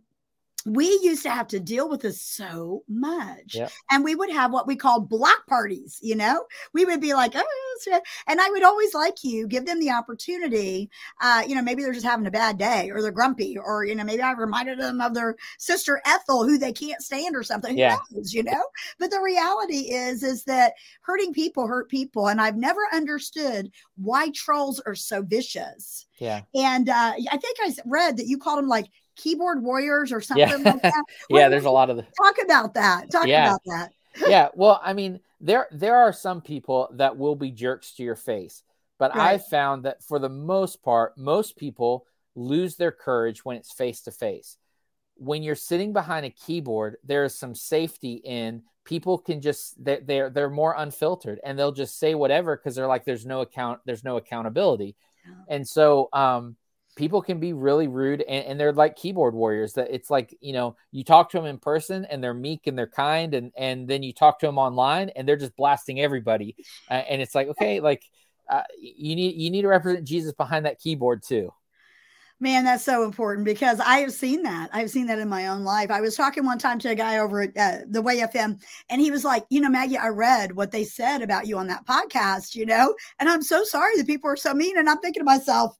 we 0.65 0.85
used 1.01 1.23
to 1.23 1.29
have 1.29 1.47
to 1.47 1.59
deal 1.59 1.89
with 1.89 2.01
this 2.01 2.21
so 2.21 2.83
much. 2.87 3.55
Yep. 3.55 3.71
And 3.89 4.03
we 4.03 4.15
would 4.15 4.31
have 4.31 4.51
what 4.51 4.67
we 4.67 4.75
call 4.75 4.99
block 4.99 5.47
parties, 5.47 5.99
you 6.01 6.15
know? 6.15 6.45
We 6.73 6.85
would 6.85 7.01
be 7.01 7.13
like, 7.13 7.33
oh, 7.35 8.01
and 8.27 8.39
I 8.39 8.49
would 8.49 8.63
always 8.63 8.93
like 8.93 9.23
you, 9.23 9.47
give 9.47 9.65
them 9.65 9.79
the 9.79 9.91
opportunity. 9.91 10.89
Uh, 11.19 11.43
you 11.47 11.55
know, 11.55 11.61
maybe 11.61 11.81
they're 11.81 11.93
just 11.93 12.05
having 12.05 12.27
a 12.27 12.31
bad 12.31 12.57
day 12.57 12.91
or 12.91 13.01
they're 13.01 13.11
grumpy, 13.11 13.57
or, 13.57 13.85
you 13.85 13.95
know, 13.95 14.03
maybe 14.03 14.21
I 14.21 14.33
reminded 14.33 14.79
them 14.79 15.01
of 15.01 15.13
their 15.13 15.35
sister 15.57 16.01
Ethel 16.05 16.45
who 16.45 16.57
they 16.57 16.73
can't 16.73 17.01
stand 17.01 17.35
or 17.35 17.43
something. 17.43 17.77
Yeah. 17.77 17.97
Knows, 18.11 18.33
you 18.33 18.43
know? 18.43 18.63
But 18.99 19.09
the 19.09 19.21
reality 19.21 19.91
is, 19.93 20.21
is 20.21 20.43
that 20.43 20.73
hurting 21.01 21.33
people 21.33 21.67
hurt 21.67 21.89
people. 21.89 22.29
And 22.29 22.39
I've 22.39 22.57
never 22.57 22.81
understood 22.93 23.71
why 23.95 24.29
trolls 24.29 24.79
are 24.85 24.95
so 24.95 25.23
vicious. 25.23 26.05
Yeah. 26.19 26.41
And 26.53 26.87
uh, 26.87 27.13
I 27.31 27.37
think 27.37 27.57
I 27.61 27.73
read 27.85 28.17
that 28.17 28.27
you 28.27 28.37
called 28.37 28.59
them 28.59 28.67
like 28.67 28.85
keyboard 29.21 29.61
warriors 29.61 30.11
or 30.11 30.21
something 30.21 30.47
yeah. 30.47 30.71
like 30.71 30.81
that. 30.81 31.03
yeah, 31.29 31.49
there's 31.49 31.65
a 31.65 31.71
lot 31.71 31.89
of 31.89 31.97
the 31.97 32.03
talk 32.17 32.35
about 32.43 32.73
that. 32.73 33.11
Talk 33.11 33.27
yeah. 33.27 33.47
about 33.47 33.61
that. 33.65 33.93
yeah, 34.27 34.49
well, 34.53 34.79
I 34.83 34.93
mean, 34.93 35.19
there 35.39 35.67
there 35.71 35.97
are 35.97 36.13
some 36.13 36.41
people 36.41 36.89
that 36.93 37.17
will 37.17 37.35
be 37.35 37.51
jerks 37.51 37.93
to 37.93 38.03
your 38.03 38.15
face, 38.15 38.63
but 38.97 39.15
right. 39.15 39.33
I 39.33 39.37
found 39.37 39.83
that 39.83 40.03
for 40.03 40.19
the 40.19 40.29
most 40.29 40.83
part, 40.83 41.17
most 41.17 41.57
people 41.57 42.05
lose 42.35 42.75
their 42.75 42.91
courage 42.91 43.45
when 43.45 43.57
it's 43.57 43.71
face 43.71 44.01
to 44.01 44.11
face. 44.11 44.57
When 45.15 45.43
you're 45.43 45.55
sitting 45.55 45.93
behind 45.93 46.25
a 46.25 46.31
keyboard, 46.31 46.97
there 47.03 47.23
is 47.23 47.37
some 47.37 47.53
safety 47.53 48.13
in 48.13 48.63
people 48.85 49.17
can 49.17 49.41
just 49.41 49.83
they're 49.83 50.01
they're, 50.01 50.29
they're 50.29 50.49
more 50.49 50.75
unfiltered 50.77 51.39
and 51.43 51.57
they'll 51.57 51.71
just 51.71 51.99
say 51.99 52.15
whatever 52.15 52.57
because 52.57 52.75
they're 52.75 52.87
like 52.87 53.05
there's 53.05 53.25
no 53.25 53.41
account 53.41 53.79
there's 53.85 54.03
no 54.03 54.17
accountability, 54.17 54.95
yeah. 55.25 55.55
and 55.55 55.67
so 55.67 56.09
um 56.13 56.55
people 56.95 57.21
can 57.21 57.39
be 57.39 57.53
really 57.53 57.87
rude 57.87 58.21
and, 58.21 58.45
and, 58.45 58.59
they're 58.59 58.73
like 58.73 58.95
keyboard 58.95 59.33
warriors 59.33 59.73
that 59.73 59.87
it's 59.91 60.09
like 60.09 60.35
you 60.41 60.53
know 60.53 60.75
you 60.91 61.03
talk 61.03 61.29
to 61.29 61.37
them 61.37 61.45
in 61.45 61.57
person 61.57 62.05
and 62.05 62.23
they're 62.23 62.33
meek 62.33 62.67
and 62.67 62.77
they're 62.77 62.87
kind 62.87 63.33
and 63.33 63.51
and 63.57 63.87
then 63.87 64.03
you 64.03 64.13
talk 64.13 64.39
to 64.39 64.45
them 64.45 64.57
online 64.57 65.09
and 65.09 65.27
they're 65.27 65.37
just 65.37 65.55
blasting 65.55 65.99
everybody 65.99 66.55
uh, 66.89 66.93
and 66.93 67.21
it's 67.21 67.35
like 67.35 67.47
okay 67.47 67.79
like 67.79 68.03
uh, 68.49 68.63
you 68.77 69.15
need 69.15 69.35
you 69.35 69.49
need 69.49 69.61
to 69.61 69.67
represent 69.67 70.05
jesus 70.05 70.33
behind 70.33 70.65
that 70.65 70.79
keyboard 70.79 71.23
too 71.23 71.51
Man, 72.41 72.63
that's 72.63 72.83
so 72.83 73.03
important 73.03 73.45
because 73.45 73.79
I 73.79 73.99
have 73.99 74.11
seen 74.11 74.41
that. 74.41 74.71
I've 74.73 74.89
seen 74.89 75.05
that 75.05 75.19
in 75.19 75.29
my 75.29 75.49
own 75.49 75.63
life. 75.63 75.91
I 75.91 76.01
was 76.01 76.15
talking 76.15 76.43
one 76.43 76.57
time 76.57 76.79
to 76.79 76.89
a 76.89 76.95
guy 76.95 77.19
over 77.19 77.43
at 77.43 77.55
uh, 77.55 77.85
the 77.87 78.01
Way 78.01 78.17
FM, 78.17 78.59
and 78.89 78.99
he 78.99 79.11
was 79.11 79.23
like, 79.23 79.45
"You 79.51 79.61
know, 79.61 79.69
Maggie, 79.69 79.99
I 79.99 80.07
read 80.07 80.55
what 80.55 80.71
they 80.71 80.83
said 80.83 81.21
about 81.21 81.45
you 81.45 81.59
on 81.59 81.67
that 81.67 81.85
podcast, 81.85 82.55
you 82.55 82.65
know, 82.65 82.95
and 83.19 83.29
I'm 83.29 83.43
so 83.43 83.63
sorry 83.63 83.95
that 83.95 84.07
people 84.07 84.27
are 84.27 84.35
so 84.35 84.55
mean." 84.55 84.75
And 84.79 84.89
I'm 84.89 84.97
thinking 84.97 85.19
to 85.19 85.23
myself, 85.23 85.77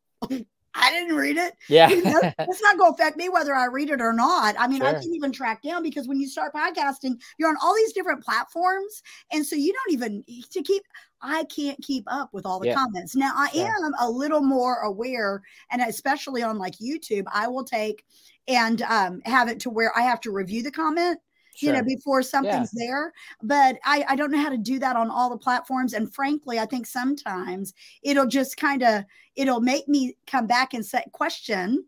I 0.73 0.89
didn't 0.91 1.15
read 1.15 1.37
it. 1.37 1.53
Yeah. 1.67 1.89
You 1.89 2.03
know, 2.03 2.19
it's 2.39 2.61
not 2.61 2.77
going 2.77 2.93
to 2.93 3.01
affect 3.01 3.17
me 3.17 3.29
whether 3.29 3.53
I 3.53 3.65
read 3.65 3.89
it 3.89 4.01
or 4.01 4.13
not. 4.13 4.55
I 4.57 4.67
mean, 4.67 4.79
sure. 4.79 4.87
I 4.87 4.93
can't 4.93 5.15
even 5.15 5.31
track 5.31 5.61
down 5.61 5.83
because 5.83 6.07
when 6.07 6.19
you 6.19 6.27
start 6.27 6.53
podcasting, 6.53 7.19
you're 7.37 7.49
on 7.49 7.57
all 7.61 7.75
these 7.75 7.93
different 7.93 8.23
platforms. 8.23 9.03
And 9.31 9.45
so 9.45 9.55
you 9.55 9.73
don't 9.73 9.93
even 9.93 10.23
to 10.51 10.61
keep, 10.61 10.83
I 11.21 11.43
can't 11.45 11.81
keep 11.81 12.05
up 12.07 12.29
with 12.33 12.45
all 12.45 12.59
the 12.59 12.67
yeah. 12.67 12.75
comments. 12.75 13.15
Now 13.15 13.31
I 13.35 13.49
yeah. 13.53 13.71
am 13.83 13.93
a 13.99 14.09
little 14.09 14.41
more 14.41 14.77
aware, 14.77 15.41
and 15.71 15.81
especially 15.81 16.43
on 16.43 16.57
like 16.57 16.77
YouTube, 16.77 17.25
I 17.33 17.47
will 17.47 17.63
take 17.63 18.03
and 18.47 18.81
um, 18.83 19.21
have 19.25 19.49
it 19.49 19.59
to 19.61 19.69
where 19.69 19.95
I 19.95 20.01
have 20.01 20.19
to 20.21 20.31
review 20.31 20.63
the 20.63 20.71
comment 20.71 21.19
you 21.59 21.71
know, 21.71 21.83
before 21.83 22.23
something's 22.23 22.71
yeah. 22.75 22.85
there. 22.85 23.13
But 23.43 23.77
I, 23.83 24.05
I 24.09 24.15
don't 24.15 24.31
know 24.31 24.41
how 24.41 24.49
to 24.49 24.57
do 24.57 24.79
that 24.79 24.95
on 24.95 25.09
all 25.09 25.29
the 25.29 25.37
platforms. 25.37 25.93
And 25.93 26.13
frankly, 26.13 26.59
I 26.59 26.65
think 26.65 26.85
sometimes 26.85 27.73
it'll 28.03 28.27
just 28.27 28.57
kind 28.57 28.83
of 28.83 29.03
it'll 29.35 29.61
make 29.61 29.87
me 29.87 30.15
come 30.27 30.47
back 30.47 30.73
and 30.73 30.85
say 30.85 31.03
question 31.11 31.85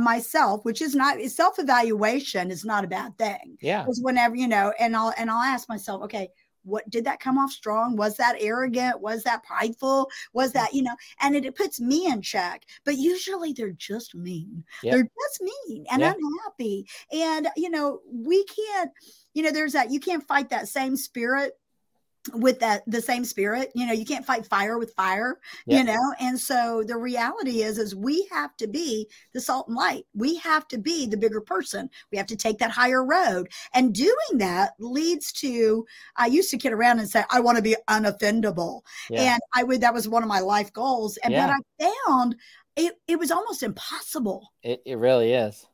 myself, 0.00 0.64
which 0.64 0.82
is 0.82 0.94
not 0.94 1.20
self 1.22 1.58
evaluation 1.58 2.50
is 2.50 2.64
not 2.64 2.84
a 2.84 2.88
bad 2.88 3.16
thing. 3.18 3.56
Yeah. 3.60 3.82
Because 3.82 4.00
whenever 4.02 4.36
you 4.36 4.48
know, 4.48 4.72
and 4.78 4.96
I'll 4.96 5.12
and 5.16 5.30
I'll 5.30 5.42
ask 5.42 5.68
myself, 5.68 6.02
okay, 6.04 6.28
what 6.68 6.88
did 6.90 7.04
that 7.04 7.20
come 7.20 7.38
off 7.38 7.50
strong? 7.50 7.96
Was 7.96 8.16
that 8.16 8.36
arrogant? 8.38 9.00
Was 9.00 9.22
that 9.24 9.42
prideful? 9.42 10.10
Was 10.32 10.52
that 10.52 10.72
you 10.72 10.82
know 10.82 10.94
and 11.20 11.34
it, 11.34 11.44
it 11.44 11.56
puts 11.56 11.80
me 11.80 12.06
in 12.06 12.22
check. 12.22 12.64
But 12.84 12.96
usually 12.96 13.52
they're 13.52 13.70
just 13.70 14.14
mean. 14.14 14.64
Yep. 14.82 14.92
they're 14.92 15.02
just 15.02 15.42
mean 15.42 15.86
and 15.90 16.00
yep. 16.00 16.16
unhappy. 16.20 16.86
And 17.12 17.48
you 17.56 17.70
know 17.70 18.00
we 18.10 18.44
can't 18.44 18.90
you 19.34 19.42
know 19.42 19.50
there's 19.50 19.72
that 19.72 19.90
you 19.90 20.00
can't 20.00 20.26
fight 20.26 20.50
that 20.50 20.68
same 20.68 20.96
spirit 20.96 21.58
with 22.34 22.58
that 22.60 22.82
the 22.86 23.00
same 23.00 23.24
spirit 23.24 23.70
you 23.74 23.86
know 23.86 23.92
you 23.92 24.04
can't 24.04 24.24
fight 24.24 24.46
fire 24.46 24.78
with 24.78 24.92
fire 24.94 25.38
you 25.66 25.84
know? 25.84 26.14
And 26.20 26.38
so 26.38 26.82
the 26.86 26.96
reality 26.96 27.62
is 27.62 27.78
is 27.78 27.94
we 27.94 28.26
have 28.30 28.56
to 28.56 28.66
be 28.66 29.08
the 29.32 29.40
salt 29.40 29.68
and 29.68 29.76
light. 29.76 30.04
We 30.14 30.36
have 30.38 30.66
to 30.68 30.78
be 30.78 31.06
the 31.06 31.16
bigger 31.16 31.40
person. 31.40 31.90
We 32.10 32.18
have 32.18 32.26
to 32.28 32.36
take 32.36 32.58
that 32.58 32.70
higher 32.70 33.04
road. 33.04 33.48
And 33.74 33.94
doing 33.94 34.38
that 34.38 34.72
leads 34.78 35.32
to 35.32 35.86
i 36.16 36.26
used 36.26 36.50
to 36.50 36.58
kid 36.58 36.72
around 36.72 36.98
and 36.98 37.08
say 37.08 37.24
i 37.30 37.40
want 37.40 37.56
to 37.56 37.62
be 37.62 37.76
unoffendable. 37.88 38.82
Yeah. 39.10 39.34
and 39.34 39.40
i 39.54 39.62
would 39.62 39.80
that 39.80 39.94
was 39.94 40.08
one 40.08 40.22
of 40.22 40.28
my 40.28 40.40
life 40.40 40.72
goals. 40.72 41.18
And 41.18 41.32
yeah. 41.32 41.46
but 41.46 41.56
i 41.82 41.90
found 42.06 42.36
it, 42.76 42.94
it 43.08 43.18
was 43.18 43.32
almost 43.32 43.64
impossible. 43.64 44.52
It, 44.62 44.80
it 44.86 44.98
really 44.98 45.32
is 45.32 45.66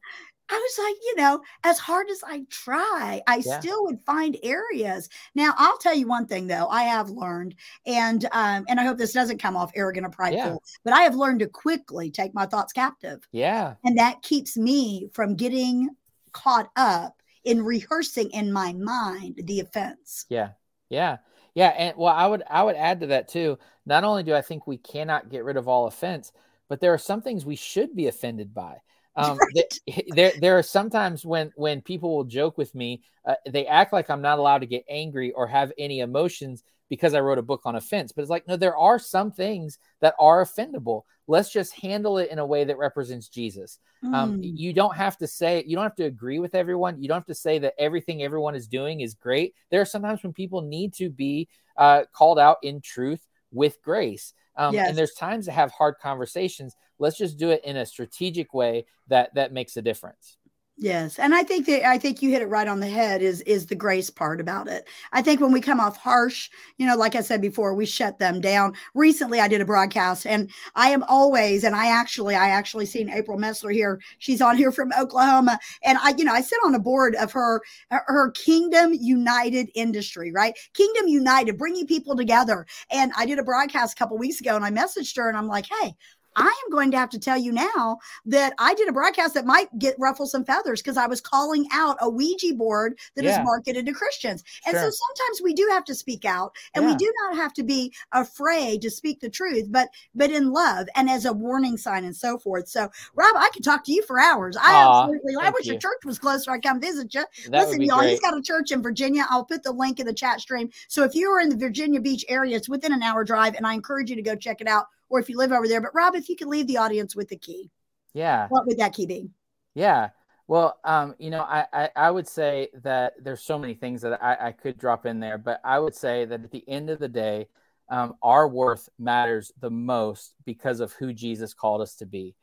I 0.54 0.58
was 0.58 0.86
like, 0.86 0.96
you 1.02 1.16
know, 1.16 1.42
as 1.64 1.78
hard 1.80 2.08
as 2.10 2.22
I 2.24 2.44
try, 2.48 3.20
I 3.26 3.42
yeah. 3.44 3.58
still 3.58 3.84
would 3.86 4.00
find 4.02 4.36
areas. 4.44 5.08
Now, 5.34 5.52
I'll 5.56 5.78
tell 5.78 5.94
you 5.94 6.06
one 6.06 6.26
thing 6.26 6.46
though, 6.46 6.68
I 6.68 6.84
have 6.84 7.10
learned, 7.10 7.56
and 7.86 8.24
um, 8.32 8.64
and 8.68 8.78
I 8.78 8.84
hope 8.84 8.96
this 8.96 9.12
doesn't 9.12 9.42
come 9.42 9.56
off 9.56 9.72
arrogant 9.74 10.06
or 10.06 10.10
prideful, 10.10 10.38
yeah. 10.38 10.78
but 10.84 10.94
I 10.94 11.02
have 11.02 11.16
learned 11.16 11.40
to 11.40 11.48
quickly 11.48 12.10
take 12.10 12.34
my 12.34 12.46
thoughts 12.46 12.72
captive. 12.72 13.26
Yeah. 13.32 13.74
And 13.84 13.98
that 13.98 14.22
keeps 14.22 14.56
me 14.56 15.08
from 15.12 15.34
getting 15.34 15.90
caught 16.32 16.70
up 16.76 17.20
in 17.42 17.64
rehearsing 17.64 18.30
in 18.30 18.52
my 18.52 18.72
mind 18.74 19.40
the 19.44 19.58
offense. 19.58 20.24
Yeah. 20.28 20.50
Yeah. 20.88 21.18
Yeah. 21.54 21.68
And 21.70 21.96
well, 21.96 22.14
I 22.14 22.26
would 22.26 22.44
I 22.48 22.62
would 22.62 22.76
add 22.76 23.00
to 23.00 23.08
that 23.08 23.26
too. 23.26 23.58
Not 23.86 24.04
only 24.04 24.22
do 24.22 24.34
I 24.34 24.42
think 24.42 24.66
we 24.66 24.78
cannot 24.78 25.30
get 25.30 25.44
rid 25.44 25.56
of 25.56 25.66
all 25.66 25.86
offense, 25.86 26.32
but 26.68 26.80
there 26.80 26.94
are 26.94 26.98
some 26.98 27.22
things 27.22 27.44
we 27.44 27.56
should 27.56 27.94
be 27.96 28.06
offended 28.06 28.54
by. 28.54 28.78
Um, 29.16 29.38
right. 29.56 30.04
there, 30.08 30.32
there 30.40 30.58
are 30.58 30.62
sometimes 30.62 31.24
when 31.24 31.52
when 31.56 31.80
people 31.80 32.16
will 32.16 32.24
joke 32.24 32.58
with 32.58 32.74
me, 32.74 33.02
uh, 33.26 33.34
they 33.48 33.66
act 33.66 33.92
like 33.92 34.10
I'm 34.10 34.22
not 34.22 34.38
allowed 34.38 34.58
to 34.58 34.66
get 34.66 34.84
angry 34.88 35.32
or 35.32 35.46
have 35.46 35.72
any 35.78 36.00
emotions 36.00 36.62
because 36.90 37.14
I 37.14 37.20
wrote 37.20 37.38
a 37.38 37.42
book 37.42 37.62
on 37.64 37.76
offense. 37.76 38.12
But 38.12 38.22
it's 38.22 38.30
like, 38.30 38.46
no, 38.46 38.56
there 38.56 38.76
are 38.76 38.98
some 38.98 39.30
things 39.30 39.78
that 40.00 40.14
are 40.18 40.44
offendable. 40.44 41.02
Let's 41.26 41.50
just 41.50 41.72
handle 41.72 42.18
it 42.18 42.30
in 42.30 42.38
a 42.38 42.46
way 42.46 42.64
that 42.64 42.76
represents 42.76 43.28
Jesus. 43.28 43.78
Mm. 44.04 44.14
Um, 44.14 44.38
you 44.42 44.72
don't 44.72 44.94
have 44.94 45.16
to 45.18 45.26
say, 45.26 45.64
you 45.66 45.74
don't 45.74 45.84
have 45.84 45.96
to 45.96 46.04
agree 46.04 46.38
with 46.38 46.54
everyone. 46.54 47.00
You 47.00 47.08
don't 47.08 47.16
have 47.16 47.26
to 47.26 47.34
say 47.34 47.58
that 47.60 47.74
everything 47.78 48.22
everyone 48.22 48.54
is 48.54 48.68
doing 48.68 49.00
is 49.00 49.14
great. 49.14 49.54
There 49.70 49.80
are 49.80 49.86
sometimes 49.86 50.22
when 50.22 50.34
people 50.34 50.60
need 50.60 50.92
to 50.94 51.08
be 51.08 51.48
uh, 51.76 52.04
called 52.12 52.38
out 52.38 52.58
in 52.62 52.80
truth 52.80 53.26
with 53.54 53.80
grace. 53.82 54.34
Um, 54.56 54.74
yes. 54.74 54.88
And 54.88 54.98
there's 54.98 55.14
times 55.14 55.46
to 55.46 55.52
have 55.52 55.70
hard 55.72 55.96
conversations. 56.00 56.76
Let's 56.98 57.16
just 57.16 57.38
do 57.38 57.50
it 57.50 57.64
in 57.64 57.76
a 57.76 57.86
strategic 57.86 58.54
way 58.54 58.86
that 59.08 59.34
that 59.34 59.52
makes 59.52 59.76
a 59.76 59.82
difference. 59.82 60.36
Yes, 60.76 61.20
and 61.20 61.32
I 61.36 61.44
think 61.44 61.66
that 61.66 61.86
I 61.88 61.98
think 61.98 62.20
you 62.20 62.30
hit 62.30 62.42
it 62.42 62.46
right 62.48 62.66
on 62.66 62.80
the 62.80 62.88
head 62.88 63.22
is 63.22 63.42
is 63.42 63.66
the 63.66 63.76
grace 63.76 64.10
part 64.10 64.40
about 64.40 64.66
it. 64.66 64.88
I 65.12 65.22
think 65.22 65.40
when 65.40 65.52
we 65.52 65.60
come 65.60 65.78
off 65.78 65.96
harsh, 65.96 66.50
you 66.78 66.86
know, 66.86 66.96
like 66.96 67.14
I 67.14 67.20
said 67.20 67.40
before, 67.40 67.74
we 67.76 67.86
shut 67.86 68.18
them 68.18 68.40
down. 68.40 68.74
Recently, 68.92 69.38
I 69.38 69.46
did 69.46 69.60
a 69.60 69.64
broadcast, 69.64 70.26
and 70.26 70.50
I 70.74 70.88
am 70.90 71.04
always, 71.04 71.62
and 71.62 71.76
I 71.76 71.86
actually, 71.86 72.34
I 72.34 72.48
actually 72.48 72.86
seen 72.86 73.08
April 73.08 73.38
Messler 73.38 73.72
here. 73.72 74.00
She's 74.18 74.42
on 74.42 74.56
here 74.56 74.72
from 74.72 74.90
Oklahoma, 74.98 75.60
and 75.84 75.96
I, 76.02 76.12
you 76.18 76.24
know, 76.24 76.32
I 76.34 76.40
sit 76.40 76.58
on 76.64 76.74
a 76.74 76.80
board 76.80 77.14
of 77.14 77.30
her 77.32 77.60
her 77.90 78.32
Kingdom 78.32 78.94
United 78.94 79.70
Industry, 79.76 80.32
right? 80.32 80.58
Kingdom 80.74 81.06
United, 81.06 81.56
bringing 81.56 81.86
people 81.86 82.16
together. 82.16 82.66
And 82.90 83.12
I 83.16 83.26
did 83.26 83.38
a 83.38 83.44
broadcast 83.44 83.92
a 83.94 83.96
couple 83.96 84.18
weeks 84.18 84.40
ago, 84.40 84.56
and 84.56 84.64
I 84.64 84.72
messaged 84.72 85.16
her, 85.18 85.28
and 85.28 85.38
I'm 85.38 85.46
like, 85.46 85.66
hey, 85.82 85.94
I 86.36 86.46
am 86.46 86.70
going 86.70 86.90
to 86.90 86.98
have 86.98 87.10
to 87.10 87.18
tell 87.18 87.38
you 87.38 87.52
now 87.52 87.98
that 88.26 88.54
I 88.58 88.74
did 88.74 88.88
a 88.88 88.92
broadcast 88.92 89.34
that 89.34 89.46
might 89.46 89.76
get 89.78 89.94
ruffle 89.98 90.26
some 90.26 90.44
feathers 90.44 90.82
because 90.82 90.96
I 90.96 91.06
was 91.06 91.20
calling 91.20 91.66
out 91.72 91.96
a 92.00 92.08
Ouija 92.08 92.54
board 92.54 92.98
that 93.14 93.24
yeah. 93.24 93.40
is 93.40 93.44
marketed 93.44 93.86
to 93.86 93.92
Christians. 93.92 94.44
And 94.66 94.74
sure. 94.74 94.82
so 94.82 94.90
sometimes 94.90 95.42
we 95.42 95.54
do 95.54 95.68
have 95.70 95.84
to 95.84 95.94
speak 95.94 96.24
out 96.24 96.54
and 96.74 96.84
yeah. 96.84 96.90
we 96.90 96.96
do 96.96 97.12
not 97.22 97.36
have 97.36 97.52
to 97.54 97.62
be 97.62 97.92
afraid 98.12 98.82
to 98.82 98.90
speak 98.90 99.20
the 99.20 99.30
truth, 99.30 99.66
but 99.70 99.88
but 100.14 100.30
in 100.30 100.52
love 100.52 100.86
and 100.96 101.08
as 101.08 101.24
a 101.24 101.32
warning 101.32 101.76
sign 101.76 102.04
and 102.04 102.16
so 102.16 102.38
forth. 102.38 102.68
So 102.68 102.88
Rob, 103.14 103.34
I 103.36 103.50
could 103.52 103.64
talk 103.64 103.84
to 103.84 103.92
you 103.92 104.02
for 104.02 104.18
hours. 104.18 104.56
I 104.56 104.72
Aww, 104.72 105.02
absolutely 105.02 105.34
I 105.40 105.50
wish 105.50 105.66
you. 105.66 105.72
your 105.72 105.80
church 105.80 106.04
was 106.04 106.18
closer. 106.18 106.50
I 106.50 106.58
come 106.58 106.80
visit 106.80 107.14
you. 107.14 107.24
That 107.50 107.66
Listen, 107.66 107.82
y'all, 107.82 107.98
great. 107.98 108.10
he's 108.10 108.20
got 108.20 108.36
a 108.36 108.42
church 108.42 108.72
in 108.72 108.82
Virginia. 108.82 109.26
I'll 109.28 109.44
put 109.44 109.62
the 109.62 109.72
link 109.72 110.00
in 110.00 110.06
the 110.06 110.14
chat 110.14 110.40
stream. 110.40 110.70
So 110.88 111.04
if 111.04 111.14
you 111.14 111.30
are 111.30 111.40
in 111.40 111.48
the 111.48 111.56
Virginia 111.56 112.00
Beach 112.00 112.24
area, 112.28 112.56
it's 112.56 112.68
within 112.68 112.92
an 112.92 113.02
hour 113.02 113.24
drive, 113.24 113.54
and 113.54 113.66
I 113.66 113.74
encourage 113.74 114.10
you 114.10 114.16
to 114.16 114.22
go 114.22 114.34
check 114.34 114.60
it 114.60 114.68
out 114.68 114.86
or 115.08 115.20
if 115.20 115.28
you 115.28 115.36
live 115.36 115.52
over 115.52 115.68
there. 115.68 115.80
But 115.80 115.94
Rob, 115.94 116.14
if 116.14 116.28
you 116.28 116.36
could 116.36 116.48
leave 116.48 116.66
the 116.66 116.78
audience 116.78 117.14
with 117.14 117.28
the 117.28 117.36
key, 117.36 117.70
yeah, 118.12 118.46
what 118.48 118.66
would 118.66 118.78
that 118.78 118.94
key 118.94 119.06
be? 119.06 119.30
Yeah. 119.74 120.10
Well, 120.46 120.78
um, 120.84 121.14
you 121.18 121.30
know, 121.30 121.40
I, 121.40 121.64
I, 121.72 121.90
I, 121.96 122.10
would 122.10 122.28
say 122.28 122.68
that 122.82 123.14
there's 123.18 123.40
so 123.40 123.58
many 123.58 123.72
things 123.72 124.02
that 124.02 124.22
I, 124.22 124.48
I, 124.48 124.52
could 124.52 124.76
drop 124.76 125.06
in 125.06 125.18
there, 125.18 125.38
but 125.38 125.58
I 125.64 125.78
would 125.78 125.94
say 125.94 126.26
that 126.26 126.44
at 126.44 126.50
the 126.50 126.68
end 126.68 126.90
of 126.90 126.98
the 126.98 127.08
day, 127.08 127.48
um, 127.88 128.14
our 128.22 128.46
worth 128.46 128.90
matters 128.98 129.52
the 129.60 129.70
most 129.70 130.34
because 130.44 130.80
of 130.80 130.92
who 130.92 131.14
Jesus 131.14 131.54
called 131.54 131.80
us 131.80 131.94
to 131.96 132.06
be. 132.06 132.34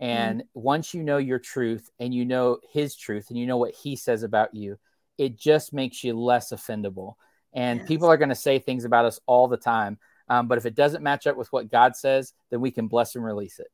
And 0.00 0.40
mm. 0.40 0.46
once 0.54 0.94
you 0.94 1.02
know 1.02 1.18
your 1.18 1.38
truth 1.38 1.90
and 2.00 2.12
you 2.12 2.24
know 2.24 2.58
his 2.72 2.96
truth 2.96 3.30
and 3.30 3.38
you 3.38 3.46
know 3.46 3.56
what 3.56 3.74
he 3.74 3.94
says 3.96 4.24
about 4.24 4.54
you, 4.54 4.78
it 5.18 5.38
just 5.38 5.72
makes 5.72 6.02
you 6.02 6.18
less 6.18 6.52
offendable. 6.52 7.14
And 7.52 7.80
yes. 7.80 7.88
people 7.88 8.08
are 8.08 8.16
going 8.16 8.30
to 8.30 8.34
say 8.34 8.58
things 8.58 8.84
about 8.84 9.04
us 9.04 9.20
all 9.26 9.46
the 9.46 9.56
time. 9.56 9.98
Um, 10.28 10.48
but 10.48 10.58
if 10.58 10.66
it 10.66 10.74
doesn't 10.74 11.02
match 11.02 11.26
up 11.26 11.36
with 11.36 11.52
what 11.52 11.70
God 11.70 11.96
says, 11.96 12.32
then 12.50 12.60
we 12.60 12.70
can 12.70 12.88
bless 12.88 13.14
and 13.14 13.24
release 13.24 13.58
it. 13.58 13.68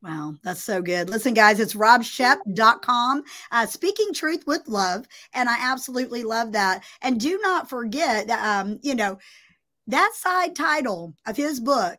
Wow, 0.00 0.36
that's 0.44 0.62
so 0.62 0.80
good. 0.80 1.10
Listen, 1.10 1.34
guys, 1.34 1.58
it's 1.58 1.74
robshep.com, 1.74 3.24
uh, 3.50 3.66
speaking 3.66 4.14
truth 4.14 4.44
with 4.46 4.68
love. 4.68 5.08
And 5.34 5.48
I 5.48 5.56
absolutely 5.58 6.22
love 6.22 6.52
that. 6.52 6.84
And 7.02 7.18
do 7.18 7.38
not 7.42 7.68
forget 7.68 8.30
um, 8.30 8.78
you 8.82 8.94
know, 8.94 9.18
that 9.88 10.12
side 10.14 10.54
title 10.54 11.14
of 11.26 11.36
his 11.36 11.58
book, 11.58 11.98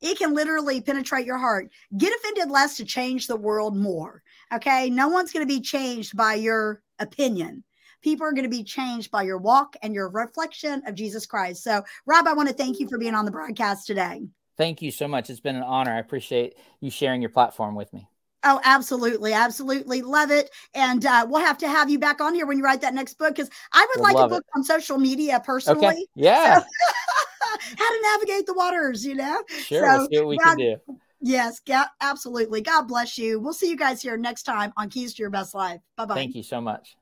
it 0.00 0.18
can 0.18 0.34
literally 0.34 0.80
penetrate 0.80 1.26
your 1.26 1.38
heart. 1.38 1.70
Get 1.96 2.14
offended 2.16 2.50
less 2.50 2.76
to 2.78 2.84
change 2.84 3.26
the 3.26 3.36
world 3.36 3.76
more. 3.76 4.22
Okay. 4.52 4.90
No 4.90 5.08
one's 5.08 5.32
going 5.32 5.46
to 5.46 5.54
be 5.54 5.60
changed 5.60 6.16
by 6.16 6.34
your 6.34 6.82
opinion 6.98 7.62
people 8.06 8.24
are 8.24 8.32
going 8.32 8.44
to 8.44 8.48
be 8.48 8.62
changed 8.62 9.10
by 9.10 9.24
your 9.24 9.36
walk 9.36 9.74
and 9.82 9.92
your 9.92 10.08
reflection 10.08 10.80
of 10.86 10.94
Jesus 10.94 11.26
Christ. 11.26 11.64
So, 11.64 11.82
Rob, 12.06 12.28
I 12.28 12.34
want 12.34 12.48
to 12.48 12.54
thank 12.54 12.78
you 12.78 12.88
for 12.88 12.98
being 12.98 13.16
on 13.16 13.24
the 13.24 13.32
broadcast 13.32 13.84
today. 13.84 14.22
Thank 14.56 14.80
you 14.80 14.92
so 14.92 15.08
much. 15.08 15.28
It's 15.28 15.40
been 15.40 15.56
an 15.56 15.64
honor. 15.64 15.92
I 15.92 15.98
appreciate 15.98 16.54
you 16.78 16.88
sharing 16.88 17.20
your 17.20 17.30
platform 17.30 17.74
with 17.74 17.92
me. 17.92 18.08
Oh, 18.44 18.60
absolutely. 18.62 19.32
Absolutely. 19.32 20.02
Love 20.02 20.30
it. 20.30 20.50
And 20.72 21.04
uh, 21.04 21.26
we'll 21.28 21.44
have 21.44 21.58
to 21.58 21.68
have 21.68 21.90
you 21.90 21.98
back 21.98 22.20
on 22.20 22.32
here 22.32 22.46
when 22.46 22.58
you 22.58 22.62
write 22.62 22.80
that 22.82 22.94
next 22.94 23.14
book 23.14 23.34
because 23.34 23.50
I 23.72 23.84
would 23.90 24.04
we'll 24.04 24.14
like 24.14 24.26
a 24.26 24.28
book 24.28 24.44
it. 24.46 24.56
on 24.56 24.62
social 24.62 24.98
media 24.98 25.42
personally. 25.44 25.86
Okay. 25.88 26.06
Yeah. 26.14 26.60
So, 26.60 26.64
how 27.76 27.92
to 27.92 28.02
navigate 28.12 28.46
the 28.46 28.54
waters, 28.54 29.04
you 29.04 29.16
know? 29.16 29.42
Sure. 29.48 29.80
So, 29.80 29.96
we'll 29.96 30.08
see 30.08 30.18
what 30.18 30.28
we 30.28 30.38
God, 30.38 30.56
can 30.56 30.58
do. 30.58 30.76
Yes, 31.20 31.60
yeah, 31.66 31.86
absolutely. 32.00 32.60
God 32.60 32.82
bless 32.82 33.18
you. 33.18 33.40
We'll 33.40 33.52
see 33.52 33.68
you 33.68 33.76
guys 33.76 34.00
here 34.00 34.16
next 34.16 34.44
time 34.44 34.72
on 34.76 34.90
Keys 34.90 35.14
to 35.14 35.22
Your 35.22 35.30
Best 35.30 35.54
Life. 35.54 35.80
Bye 35.96 36.04
bye. 36.04 36.14
Thank 36.14 36.36
you 36.36 36.44
so 36.44 36.60
much. 36.60 36.96